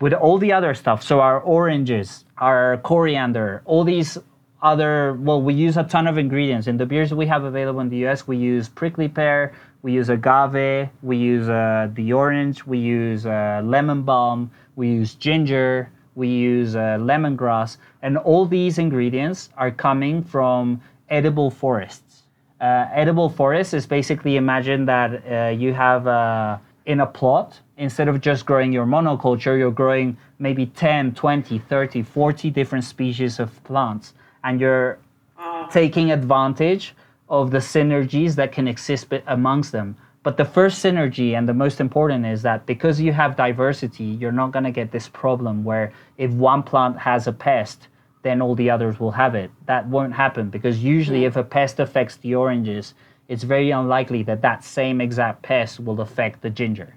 with 0.00 0.12
all 0.12 0.38
the 0.38 0.52
other 0.52 0.74
stuff, 0.74 1.02
so 1.02 1.20
our 1.20 1.40
oranges, 1.40 2.24
our 2.38 2.76
coriander, 2.78 3.62
all 3.64 3.84
these 3.84 4.18
other, 4.62 5.14
well, 5.20 5.40
we 5.40 5.54
use 5.54 5.76
a 5.76 5.84
ton 5.84 6.06
of 6.06 6.18
ingredients. 6.18 6.66
In 6.66 6.76
the 6.76 6.86
beers 6.86 7.12
we 7.12 7.26
have 7.26 7.44
available 7.44 7.80
in 7.80 7.88
the 7.88 8.06
US, 8.06 8.26
we 8.26 8.36
use 8.36 8.68
prickly 8.68 9.08
pear, 9.08 9.52
we 9.82 9.92
use 9.92 10.08
agave, 10.08 10.88
we 11.02 11.16
use 11.16 11.48
uh, 11.48 11.88
the 11.94 12.12
orange, 12.12 12.64
we 12.64 12.78
use 12.78 13.26
uh, 13.26 13.60
lemon 13.64 14.02
balm, 14.02 14.50
we 14.74 14.88
use 14.88 15.14
ginger, 15.14 15.90
we 16.14 16.28
use 16.28 16.74
uh, 16.74 16.98
lemongrass, 16.98 17.76
and 18.02 18.16
all 18.16 18.46
these 18.46 18.78
ingredients 18.78 19.50
are 19.56 19.70
coming 19.70 20.22
from 20.22 20.80
edible 21.08 21.50
forests. 21.50 22.22
Uh, 22.60 22.86
edible 22.92 23.28
forest 23.28 23.74
is 23.74 23.86
basically 23.86 24.36
imagine 24.36 24.86
that 24.86 25.22
uh, 25.30 25.48
you 25.50 25.74
have 25.74 26.06
uh, 26.06 26.56
in 26.86 27.00
a 27.00 27.06
plot, 27.06 27.60
instead 27.76 28.08
of 28.08 28.20
just 28.20 28.46
growing 28.46 28.72
your 28.72 28.86
monoculture, 28.86 29.58
you're 29.58 29.70
growing 29.70 30.16
maybe 30.38 30.66
10, 30.66 31.14
20, 31.14 31.58
30, 31.58 32.02
40 32.02 32.50
different 32.50 32.84
species 32.84 33.38
of 33.38 33.62
plants. 33.64 34.14
And 34.46 34.60
you're 34.60 34.98
ah. 35.38 35.68
taking 35.70 36.10
advantage 36.10 36.94
of 37.28 37.50
the 37.50 37.58
synergies 37.58 38.36
that 38.36 38.52
can 38.52 38.68
exist 38.68 39.12
amongst 39.26 39.72
them. 39.72 39.96
But 40.22 40.36
the 40.36 40.44
first 40.44 40.84
synergy 40.84 41.38
and 41.38 41.48
the 41.48 41.54
most 41.54 41.80
important 41.80 42.26
is 42.26 42.42
that 42.42 42.66
because 42.66 43.00
you 43.00 43.12
have 43.12 43.36
diversity, 43.36 44.04
you're 44.04 44.32
not 44.32 44.50
going 44.50 44.64
to 44.64 44.72
get 44.72 44.90
this 44.90 45.08
problem 45.08 45.62
where 45.62 45.92
if 46.18 46.30
one 46.32 46.62
plant 46.62 46.98
has 46.98 47.28
a 47.28 47.32
pest, 47.32 47.88
then 48.22 48.42
all 48.42 48.56
the 48.56 48.68
others 48.68 48.98
will 48.98 49.12
have 49.12 49.36
it. 49.36 49.52
That 49.66 49.86
won't 49.86 50.12
happen 50.12 50.50
because 50.50 50.82
usually, 50.82 51.26
if 51.26 51.36
a 51.36 51.44
pest 51.44 51.78
affects 51.78 52.16
the 52.16 52.34
oranges, 52.34 52.94
it's 53.28 53.44
very 53.44 53.70
unlikely 53.70 54.24
that 54.24 54.42
that 54.42 54.64
same 54.64 55.00
exact 55.00 55.42
pest 55.42 55.78
will 55.78 56.00
affect 56.00 56.42
the 56.42 56.50
ginger, 56.50 56.92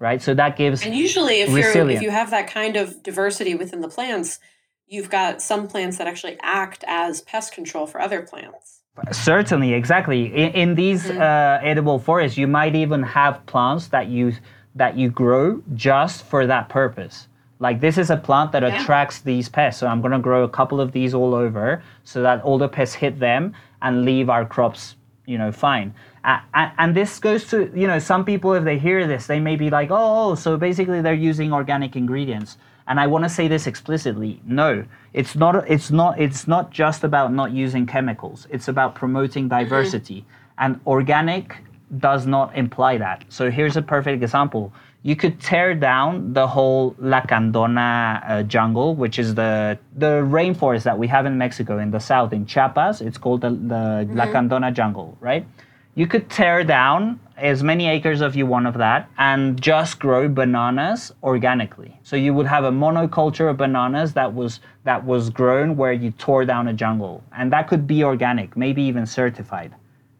right? 0.00 0.20
So 0.20 0.34
that 0.34 0.56
gives 0.56 0.82
and 0.82 0.96
usually 0.96 1.42
if 1.42 1.50
you're, 1.50 1.90
if 1.90 2.02
you 2.02 2.10
have 2.10 2.30
that 2.30 2.48
kind 2.48 2.76
of 2.76 3.04
diversity 3.04 3.54
within 3.54 3.82
the 3.82 3.88
plants, 3.88 4.40
you've 4.86 5.10
got 5.10 5.42
some 5.42 5.68
plants 5.68 5.98
that 5.98 6.06
actually 6.06 6.38
act 6.42 6.84
as 6.86 7.20
pest 7.22 7.52
control 7.52 7.86
for 7.86 8.00
other 8.00 8.22
plants. 8.22 8.80
Certainly, 9.10 9.74
exactly. 9.74 10.26
In, 10.26 10.52
in 10.52 10.74
these 10.74 11.04
mm-hmm. 11.04 11.20
uh, 11.20 11.68
edible 11.68 11.98
forests, 11.98 12.38
you 12.38 12.46
might 12.46 12.76
even 12.76 13.02
have 13.02 13.44
plants 13.46 13.88
that 13.88 14.08
you 14.08 14.32
that 14.76 14.96
you 14.96 15.08
grow 15.08 15.62
just 15.74 16.24
for 16.24 16.46
that 16.46 16.68
purpose. 16.68 17.28
Like 17.60 17.80
this 17.80 17.98
is 17.98 18.10
a 18.10 18.16
plant 18.16 18.52
that 18.52 18.62
yeah. 18.62 18.80
attracts 18.80 19.20
these 19.20 19.48
pests, 19.48 19.80
so 19.80 19.86
I'm 19.86 20.00
going 20.00 20.12
to 20.12 20.18
grow 20.18 20.44
a 20.44 20.48
couple 20.48 20.80
of 20.80 20.92
these 20.92 21.14
all 21.14 21.34
over, 21.34 21.82
so 22.04 22.22
that 22.22 22.42
all 22.42 22.58
the 22.58 22.68
pests 22.68 22.94
hit 22.94 23.18
them 23.18 23.54
and 23.82 24.04
leave 24.04 24.28
our 24.28 24.44
crops, 24.44 24.96
you 25.26 25.38
know, 25.38 25.50
fine. 25.50 25.94
Uh, 26.24 26.38
and 26.54 26.94
this 26.94 27.18
goes 27.18 27.48
to 27.48 27.70
you 27.74 27.86
know 27.86 27.98
some 27.98 28.24
people 28.24 28.54
if 28.54 28.62
they 28.62 28.78
hear 28.78 29.08
this, 29.08 29.26
they 29.26 29.40
may 29.40 29.56
be 29.56 29.70
like, 29.70 29.88
oh, 29.90 30.36
so 30.36 30.56
basically 30.56 31.02
they're 31.02 31.14
using 31.14 31.52
organic 31.52 31.96
ingredients 31.96 32.58
and 32.86 33.00
I 33.00 33.06
want 33.06 33.24
to 33.24 33.30
say 33.30 33.48
this 33.48 33.66
explicitly. 33.66 34.40
No, 34.44 34.84
it's 35.12 35.34
not. 35.34 35.68
It's 35.68 35.90
not. 35.90 36.20
It's 36.20 36.46
not 36.46 36.70
just 36.70 37.04
about 37.04 37.32
not 37.32 37.52
using 37.52 37.86
chemicals. 37.86 38.46
It's 38.50 38.68
about 38.68 38.94
promoting 38.94 39.44
mm-hmm. 39.44 39.62
diversity, 39.62 40.20
mm-hmm. 40.20 40.64
and 40.64 40.80
organic 40.86 41.56
does 41.98 42.26
not 42.26 42.56
imply 42.56 42.98
that. 42.98 43.24
So 43.28 43.50
here's 43.50 43.76
a 43.76 43.82
perfect 43.82 44.22
example. 44.22 44.72
You 45.02 45.16
could 45.16 45.38
tear 45.38 45.74
down 45.74 46.32
the 46.32 46.46
whole 46.46 46.94
Lacandona 46.94 48.22
uh, 48.26 48.42
jungle, 48.44 48.94
which 48.94 49.18
is 49.18 49.34
the 49.34 49.78
the 49.96 50.22
rainforest 50.22 50.82
that 50.84 50.98
we 50.98 51.06
have 51.08 51.26
in 51.26 51.38
Mexico 51.38 51.78
in 51.78 51.90
the 51.90 52.00
south 52.00 52.32
in 52.32 52.46
Chiapas. 52.46 53.00
It's 53.00 53.18
called 53.18 53.42
the, 53.42 53.50
the 53.50 53.54
mm-hmm. 53.54 54.18
Lacandona 54.18 54.72
jungle, 54.72 55.16
right? 55.20 55.46
You 55.94 56.06
could 56.06 56.28
tear 56.28 56.64
down 56.64 57.20
as 57.36 57.62
many 57.62 57.88
acres 57.88 58.20
of 58.20 58.36
you 58.36 58.46
want 58.46 58.66
of 58.66 58.74
that 58.74 59.10
and 59.18 59.60
just 59.60 59.98
grow 59.98 60.28
bananas 60.28 61.12
organically. 61.22 61.98
So 62.02 62.16
you 62.16 62.32
would 62.34 62.46
have 62.46 62.64
a 62.64 62.70
monoculture 62.70 63.50
of 63.50 63.56
bananas 63.56 64.12
that 64.14 64.34
was 64.34 64.60
that 64.84 65.04
was 65.04 65.30
grown 65.30 65.76
where 65.76 65.92
you 65.92 66.10
tore 66.12 66.44
down 66.44 66.68
a 66.68 66.72
jungle. 66.72 67.24
And 67.36 67.52
that 67.52 67.68
could 67.68 67.86
be 67.86 68.04
organic, 68.04 68.56
maybe 68.56 68.82
even 68.82 69.06
certified. 69.06 69.74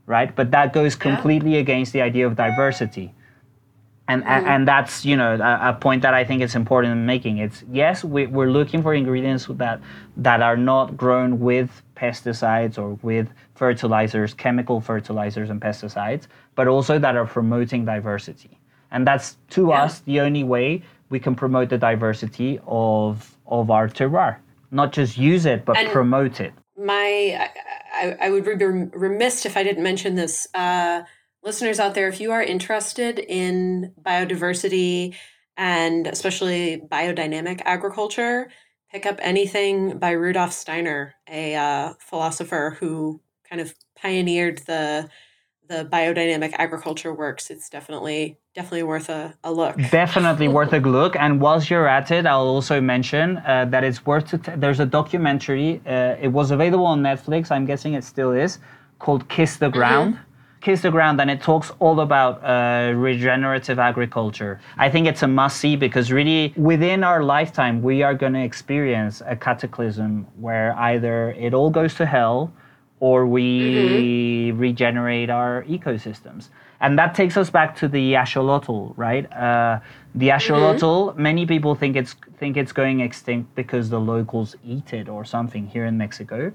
Right? 0.06 0.34
But 0.34 0.50
that 0.50 0.72
goes 0.72 0.96
completely 0.96 1.54
yeah. 1.54 1.60
against 1.60 1.92
the 1.92 2.02
idea 2.02 2.26
of 2.26 2.36
diversity. 2.36 3.14
And, 4.06 4.22
mm-hmm. 4.22 4.46
and 4.46 4.68
that's 4.68 5.04
you 5.06 5.16
know 5.16 5.36
a, 5.36 5.70
a, 5.70 5.78
point 5.80 6.02
that 6.02 6.12
I 6.12 6.24
think 6.24 6.42
is 6.42 6.54
important 6.54 6.92
in 6.92 7.06
making. 7.06 7.38
It's 7.38 7.64
yes, 7.72 8.04
we, 8.04 8.26
we're 8.26 8.50
looking 8.50 8.82
for 8.82 8.92
ingredients 8.92 9.46
that 9.48 9.80
that 10.18 10.42
are 10.42 10.58
not 10.58 10.96
grown 10.96 11.40
with 11.40 11.82
pesticides 11.96 12.76
or 12.78 12.98
with 13.02 13.28
fertilizers, 13.54 14.34
chemical 14.34 14.80
fertilizers 14.82 15.48
and 15.48 15.58
pesticides, 15.58 16.26
but 16.54 16.68
also 16.68 16.98
that 16.98 17.16
are 17.16 17.26
promoting 17.26 17.86
diversity. 17.86 18.58
And 18.90 19.06
that's 19.06 19.38
to 19.50 19.68
yeah. 19.68 19.84
us 19.84 20.00
the 20.00 20.20
only 20.20 20.44
way 20.44 20.82
we 21.08 21.18
can 21.18 21.34
promote 21.34 21.70
the 21.70 21.78
diversity 21.78 22.60
of 22.66 23.34
of 23.46 23.70
our 23.70 23.88
terroir. 23.88 24.36
Not 24.70 24.92
just 24.92 25.16
use 25.16 25.46
it, 25.46 25.64
but 25.64 25.76
and 25.76 25.88
promote 25.90 26.40
it. 26.40 26.52
My, 26.76 27.48
I, 27.94 28.16
I, 28.20 28.30
would 28.30 28.44
be 28.44 28.64
remiss 28.64 29.46
if 29.46 29.56
I 29.56 29.62
didn't 29.62 29.84
mention 29.84 30.16
this. 30.16 30.48
Uh, 30.52 31.02
listeners 31.44 31.78
out 31.78 31.94
there, 31.94 32.08
if 32.08 32.20
you 32.20 32.32
are 32.32 32.42
interested 32.42 33.18
in 33.18 33.92
biodiversity 34.02 35.14
and 35.56 36.06
especially 36.06 36.82
biodynamic 36.90 37.60
agriculture, 37.64 38.50
pick 38.90 39.06
up 39.06 39.18
anything 39.22 39.98
by 39.98 40.10
Rudolf 40.12 40.52
Steiner, 40.52 41.14
a 41.28 41.54
uh, 41.54 41.94
philosopher 42.00 42.76
who 42.80 43.20
kind 43.48 43.60
of 43.60 43.74
pioneered 43.96 44.58
the 44.66 45.08
the 45.68 45.84
biodynamic 45.84 46.52
agriculture 46.58 47.14
works, 47.14 47.50
it's 47.50 47.68
definitely 47.68 48.38
definitely 48.54 48.82
worth 48.82 49.08
a, 49.08 49.34
a 49.42 49.50
look. 49.50 49.76
Definitely 49.90 50.48
worth 50.48 50.72
a 50.72 50.78
look. 50.78 51.16
And 51.16 51.40
whilst 51.40 51.70
you're 51.70 51.88
at 51.88 52.10
it, 52.10 52.26
I'll 52.26 52.40
also 52.56 52.80
mention 52.80 53.38
uh, 53.38 53.64
that 53.70 53.82
it's 53.82 54.04
worth 54.04 54.34
it. 54.34 54.60
There's 54.60 54.80
a 54.80 54.86
documentary. 54.86 55.80
Uh, 55.86 56.16
it 56.20 56.28
was 56.28 56.50
available 56.50 56.86
on 56.86 57.02
Netflix. 57.02 57.50
I'm 57.50 57.64
guessing 57.64 57.94
it 57.94 58.04
still 58.04 58.32
is, 58.32 58.58
called 58.98 59.28
"Kiss 59.28 59.56
the 59.56 59.70
Ground." 59.70 60.14
Mm-hmm. 60.14 60.33
Kiss 60.64 60.80
the 60.80 60.90
Ground, 60.90 61.20
and 61.20 61.30
it 61.30 61.42
talks 61.42 61.70
all 61.78 62.00
about 62.00 62.42
uh, 62.42 62.94
regenerative 62.94 63.78
agriculture. 63.78 64.58
I 64.78 64.88
think 64.88 65.06
it's 65.06 65.22
a 65.22 65.28
must 65.28 65.58
see 65.58 65.76
because 65.76 66.10
really 66.10 66.54
within 66.56 67.04
our 67.04 67.22
lifetime, 67.22 67.82
we 67.82 68.02
are 68.02 68.14
going 68.14 68.32
to 68.32 68.42
experience 68.42 69.20
a 69.26 69.36
cataclysm 69.36 70.26
where 70.40 70.74
either 70.78 71.32
it 71.32 71.52
all 71.52 71.68
goes 71.68 71.94
to 71.96 72.06
hell 72.06 72.50
or 72.98 73.26
we 73.26 73.48
mm-hmm. 74.48 74.58
regenerate 74.58 75.28
our 75.28 75.64
ecosystems. 75.64 76.48
And 76.80 76.98
that 76.98 77.14
takes 77.14 77.36
us 77.36 77.50
back 77.50 77.76
to 77.76 77.86
the 77.86 78.14
axolotl, 78.14 78.94
right? 78.96 79.30
Uh, 79.34 79.80
the 80.14 80.30
axolotl, 80.30 81.10
mm-hmm. 81.10 81.22
many 81.22 81.44
people 81.44 81.74
think 81.74 81.94
it's 81.94 82.14
think 82.38 82.56
it's 82.56 82.72
going 82.72 83.00
extinct 83.00 83.54
because 83.54 83.90
the 83.90 84.00
locals 84.00 84.56
eat 84.64 84.94
it 84.94 85.10
or 85.10 85.26
something 85.26 85.66
here 85.66 85.84
in 85.84 85.98
Mexico. 85.98 86.52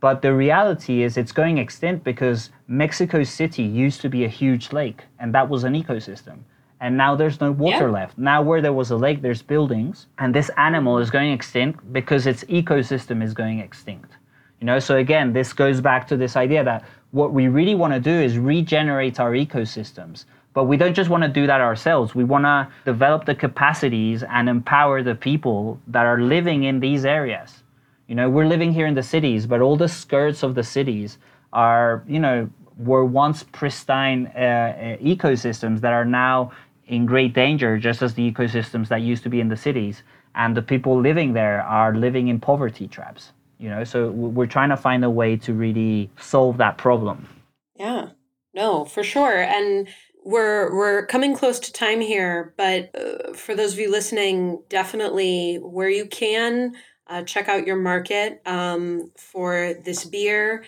But 0.00 0.22
the 0.22 0.32
reality 0.32 1.02
is 1.02 1.16
it's 1.16 1.32
going 1.32 1.58
extinct 1.58 2.04
because 2.04 2.50
Mexico 2.68 3.24
City 3.24 3.64
used 3.64 4.00
to 4.02 4.08
be 4.08 4.24
a 4.24 4.28
huge 4.28 4.72
lake 4.72 5.04
and 5.18 5.34
that 5.34 5.48
was 5.48 5.64
an 5.64 5.74
ecosystem. 5.74 6.38
And 6.80 6.96
now 6.96 7.16
there's 7.16 7.40
no 7.40 7.50
water 7.50 7.86
yeah. 7.86 7.92
left. 7.92 8.18
Now 8.18 8.40
where 8.40 8.62
there 8.62 8.72
was 8.72 8.92
a 8.92 8.96
lake, 8.96 9.20
there's 9.22 9.42
buildings. 9.42 10.06
And 10.18 10.32
this 10.32 10.50
animal 10.56 10.98
is 10.98 11.10
going 11.10 11.32
extinct 11.32 11.92
because 11.92 12.26
its 12.26 12.44
ecosystem 12.44 13.22
is 13.22 13.34
going 13.34 13.58
extinct. 13.58 14.12
You 14.60 14.66
know, 14.66 14.78
so 14.78 14.96
again, 14.96 15.32
this 15.32 15.52
goes 15.52 15.80
back 15.80 16.06
to 16.08 16.16
this 16.16 16.36
idea 16.36 16.62
that 16.62 16.84
what 17.10 17.32
we 17.32 17.48
really 17.48 17.74
want 17.74 17.94
to 17.94 18.00
do 18.00 18.10
is 18.10 18.38
regenerate 18.38 19.18
our 19.18 19.32
ecosystems. 19.32 20.24
But 20.54 20.64
we 20.64 20.76
don't 20.76 20.94
just 20.94 21.10
want 21.10 21.22
to 21.22 21.28
do 21.28 21.46
that 21.46 21.60
ourselves. 21.60 22.14
We 22.14 22.24
want 22.24 22.44
to 22.44 22.68
develop 22.84 23.24
the 23.24 23.34
capacities 23.34 24.22
and 24.22 24.48
empower 24.48 25.02
the 25.02 25.14
people 25.14 25.80
that 25.88 26.06
are 26.06 26.20
living 26.20 26.64
in 26.64 26.80
these 26.80 27.04
areas. 27.04 27.62
You 28.08 28.14
know, 28.14 28.28
we're 28.28 28.46
living 28.46 28.72
here 28.72 28.86
in 28.86 28.94
the 28.94 29.02
cities, 29.02 29.46
but 29.46 29.60
all 29.60 29.76
the 29.76 29.88
skirts 29.88 30.42
of 30.42 30.54
the 30.54 30.64
cities 30.64 31.18
are, 31.52 32.02
you 32.08 32.18
know, 32.18 32.50
were 32.78 33.04
once 33.04 33.42
pristine 33.42 34.30
uh, 34.34 34.38
uh 34.38 34.96
ecosystems 34.96 35.80
that 35.80 35.92
are 35.92 36.04
now 36.04 36.52
in 36.86 37.06
great 37.06 37.34
danger, 37.34 37.78
just 37.78 38.02
as 38.02 38.14
the 38.14 38.32
ecosystems 38.32 38.88
that 38.88 39.02
used 39.02 39.22
to 39.22 39.28
be 39.28 39.40
in 39.40 39.48
the 39.48 39.56
cities. 39.56 40.02
And 40.34 40.56
the 40.56 40.62
people 40.62 41.00
living 41.00 41.32
there 41.32 41.62
are 41.62 41.94
living 41.94 42.28
in 42.28 42.40
poverty 42.40 42.88
traps 42.88 43.32
you 43.58 43.68
know? 43.68 43.84
So 43.84 44.10
we're 44.10 44.46
trying 44.46 44.70
to 44.70 44.76
find 44.76 45.04
a 45.04 45.10
way 45.10 45.36
to 45.38 45.52
really 45.52 46.10
solve 46.18 46.56
that 46.58 46.78
problem. 46.78 47.28
Yeah. 47.76 48.10
No 48.54 48.84
for 48.84 49.04
sure. 49.04 49.42
And 49.42 49.88
we're 50.24 50.74
we're 50.74 51.06
coming 51.06 51.34
close 51.34 51.58
to 51.60 51.72
time 51.72 52.00
here 52.00 52.52
but 52.56 52.90
uh, 52.94 53.32
for 53.32 53.54
those 53.54 53.72
of 53.72 53.78
you 53.78 53.90
listening 53.90 54.60
definitely 54.68 55.56
where 55.62 55.88
you 55.88 56.04
can 56.06 56.74
uh, 57.08 57.22
check 57.22 57.48
out 57.48 57.66
your 57.66 57.76
market 57.76 58.42
um, 58.46 59.10
for 59.16 59.74
this 59.84 60.04
beer 60.04 60.64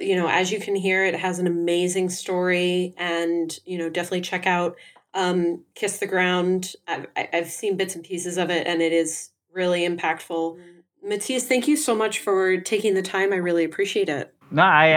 you 0.00 0.16
know 0.16 0.28
as 0.28 0.50
you 0.50 0.60
can 0.60 0.74
hear 0.74 1.04
it 1.04 1.14
has 1.14 1.38
an 1.38 1.46
amazing 1.46 2.08
story 2.08 2.94
and 2.96 3.58
you 3.64 3.78
know 3.78 3.88
definitely 3.88 4.20
check 4.20 4.46
out 4.46 4.76
um, 5.14 5.64
kiss 5.74 5.98
the 5.98 6.06
ground 6.06 6.72
I've, 6.86 7.06
I've 7.16 7.50
seen 7.50 7.76
bits 7.76 7.94
and 7.94 8.04
pieces 8.04 8.36
of 8.36 8.50
it 8.50 8.66
and 8.66 8.82
it 8.82 8.92
is 8.92 9.30
really 9.52 9.88
impactful 9.88 10.58
Matthias, 11.06 11.46
thank 11.46 11.68
you 11.68 11.76
so 11.76 11.94
much 11.94 12.18
for 12.18 12.56
taking 12.60 12.94
the 12.94 13.02
time. 13.02 13.32
I 13.32 13.36
really 13.36 13.62
appreciate 13.62 14.08
it. 14.08 14.34
No, 14.50 14.62
I, 14.62 14.90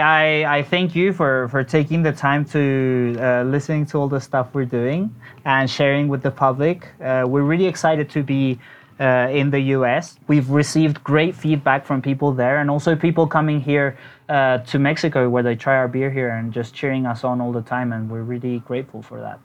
I, 0.44 0.58
I 0.58 0.62
thank 0.62 0.94
you 0.96 1.12
for, 1.12 1.48
for 1.48 1.62
taking 1.62 2.02
the 2.02 2.12
time 2.12 2.44
to 2.46 3.16
uh, 3.18 3.42
listening 3.44 3.86
to 3.86 3.98
all 3.98 4.08
the 4.08 4.20
stuff 4.20 4.48
we're 4.52 4.64
doing 4.64 5.14
and 5.44 5.70
sharing 5.70 6.08
with 6.08 6.22
the 6.22 6.30
public. 6.30 6.88
Uh, 7.00 7.24
we're 7.28 7.42
really 7.42 7.66
excited 7.66 8.10
to 8.10 8.22
be 8.22 8.58
uh, 9.00 9.28
in 9.30 9.50
the 9.50 9.60
US. 9.76 10.18
We've 10.28 10.50
received 10.50 11.02
great 11.02 11.34
feedback 11.34 11.86
from 11.86 12.02
people 12.02 12.32
there 12.32 12.58
and 12.58 12.70
also 12.70 12.94
people 12.94 13.26
coming 13.26 13.60
here 13.60 13.98
uh, 14.28 14.58
to 14.58 14.78
Mexico 14.78 15.28
where 15.28 15.42
they 15.42 15.56
try 15.56 15.76
our 15.76 15.88
beer 15.88 16.10
here 16.10 16.28
and 16.28 16.52
just 16.52 16.74
cheering 16.74 17.06
us 17.06 17.24
on 17.24 17.40
all 17.40 17.52
the 17.52 17.62
time. 17.62 17.92
And 17.92 18.10
we're 18.10 18.22
really 18.22 18.58
grateful 18.60 19.02
for 19.02 19.20
that. 19.20 19.40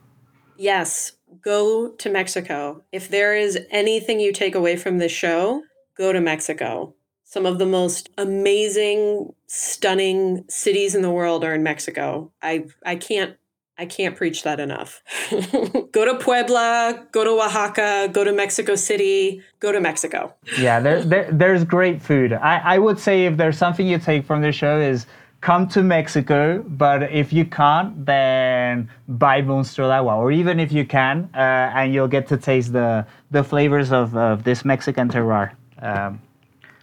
Yes, 0.58 1.12
go 1.42 1.90
to 1.90 2.10
Mexico. 2.10 2.82
If 2.92 3.08
there 3.08 3.34
is 3.34 3.58
anything 3.70 4.20
you 4.20 4.32
take 4.32 4.54
away 4.54 4.76
from 4.76 4.98
this 4.98 5.12
show, 5.12 5.62
go 5.96 6.12
to 6.12 6.20
Mexico. 6.20 6.94
Some 7.24 7.44
of 7.44 7.58
the 7.58 7.66
most 7.66 8.10
amazing, 8.16 9.34
stunning 9.48 10.44
cities 10.48 10.94
in 10.94 11.02
the 11.02 11.10
world 11.10 11.44
are 11.44 11.54
in 11.54 11.62
Mexico. 11.62 12.30
I 12.40 12.66
I 12.84 12.96
can't 12.96 13.36
I 13.78 13.84
can't 13.86 14.16
preach 14.16 14.42
that 14.42 14.58
enough. 14.58 15.02
go 15.92 16.04
to 16.04 16.14
Puebla, 16.18 17.06
go 17.12 17.24
to 17.24 17.30
Oaxaca, 17.30 18.08
go 18.10 18.24
to 18.24 18.32
Mexico 18.32 18.74
City, 18.74 19.42
go 19.60 19.70
to 19.70 19.80
Mexico. 19.80 20.34
yeah, 20.58 20.80
there, 20.80 21.02
there, 21.04 21.30
there's 21.30 21.64
great 21.64 22.00
food. 22.00 22.32
I, 22.32 22.58
I 22.58 22.78
would 22.78 22.98
say 22.98 23.26
if 23.26 23.36
there's 23.36 23.58
something 23.58 23.86
you 23.86 23.98
take 23.98 24.24
from 24.24 24.40
the 24.40 24.52
show 24.52 24.80
is 24.80 25.06
come 25.42 25.68
to 25.68 25.82
Mexico, 25.82 26.64
but 26.66 27.02
if 27.12 27.32
you 27.32 27.44
can't, 27.44 28.06
then 28.06 28.88
buy 29.08 29.42
Monstruo 29.42 29.88
de 29.88 29.92
Agua. 29.92 30.16
Or 30.16 30.32
even 30.32 30.58
if 30.58 30.72
you 30.72 30.86
can, 30.86 31.28
uh, 31.34 31.38
and 31.76 31.92
you'll 31.92 32.08
get 32.08 32.26
to 32.28 32.36
taste 32.38 32.72
the, 32.72 33.06
the 33.30 33.44
flavors 33.44 33.92
of, 33.92 34.16
of 34.16 34.42
this 34.42 34.64
Mexican 34.64 35.08
terroir 35.08 35.52
um, 35.82 36.20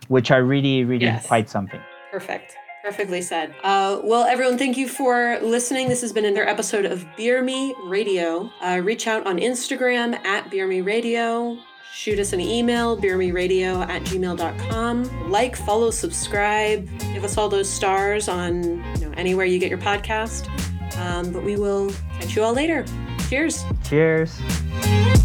which 0.08 0.32
are 0.32 0.44
really, 0.44 0.84
really 0.84 1.06
yes. 1.06 1.26
quite 1.26 1.50
something. 1.50 1.82
Perfect. 2.12 2.56
Perfectly 2.84 3.22
said. 3.22 3.56
Uh, 3.64 4.02
well, 4.04 4.24
everyone, 4.26 4.58
thank 4.58 4.76
you 4.76 4.90
for 4.90 5.40
listening. 5.42 5.88
This 5.88 6.02
has 6.02 6.12
been 6.12 6.26
another 6.26 6.46
episode 6.48 6.84
of 6.86 7.06
Beer 7.16 7.42
Me 7.42 7.74
Radio. 7.86 8.52
Uh, 8.62 8.82
reach 8.84 9.08
out 9.08 9.26
on 9.26 9.38
Instagram 9.38 10.14
at 10.26 10.50
Beer 10.52 10.68
Me 10.68 10.82
Radio. 10.82 11.58
shoot 11.94 12.20
us 12.20 12.34
an 12.34 12.42
email, 12.42 12.98
beermeradio 12.98 13.88
at 13.88 14.02
gmail.com. 14.04 15.30
Like, 15.32 15.56
follow, 15.56 15.92
subscribe, 15.92 16.90
give 17.14 17.24
us 17.24 17.38
all 17.38 17.48
those 17.48 17.70
stars 17.70 18.28
on 18.28 18.64
you 19.00 19.06
know 19.08 19.14
anywhere 19.16 19.46
you 19.46 19.60
get 19.60 19.70
your 19.70 19.80
podcast. 19.80 20.50
Um, 20.98 21.32
but 21.32 21.44
we 21.44 21.56
will 21.56 21.90
catch 22.20 22.36
you 22.36 22.44
all 22.44 22.54
later. 22.54 22.84
Cheers. 23.30 23.64
Cheers. 23.88 25.22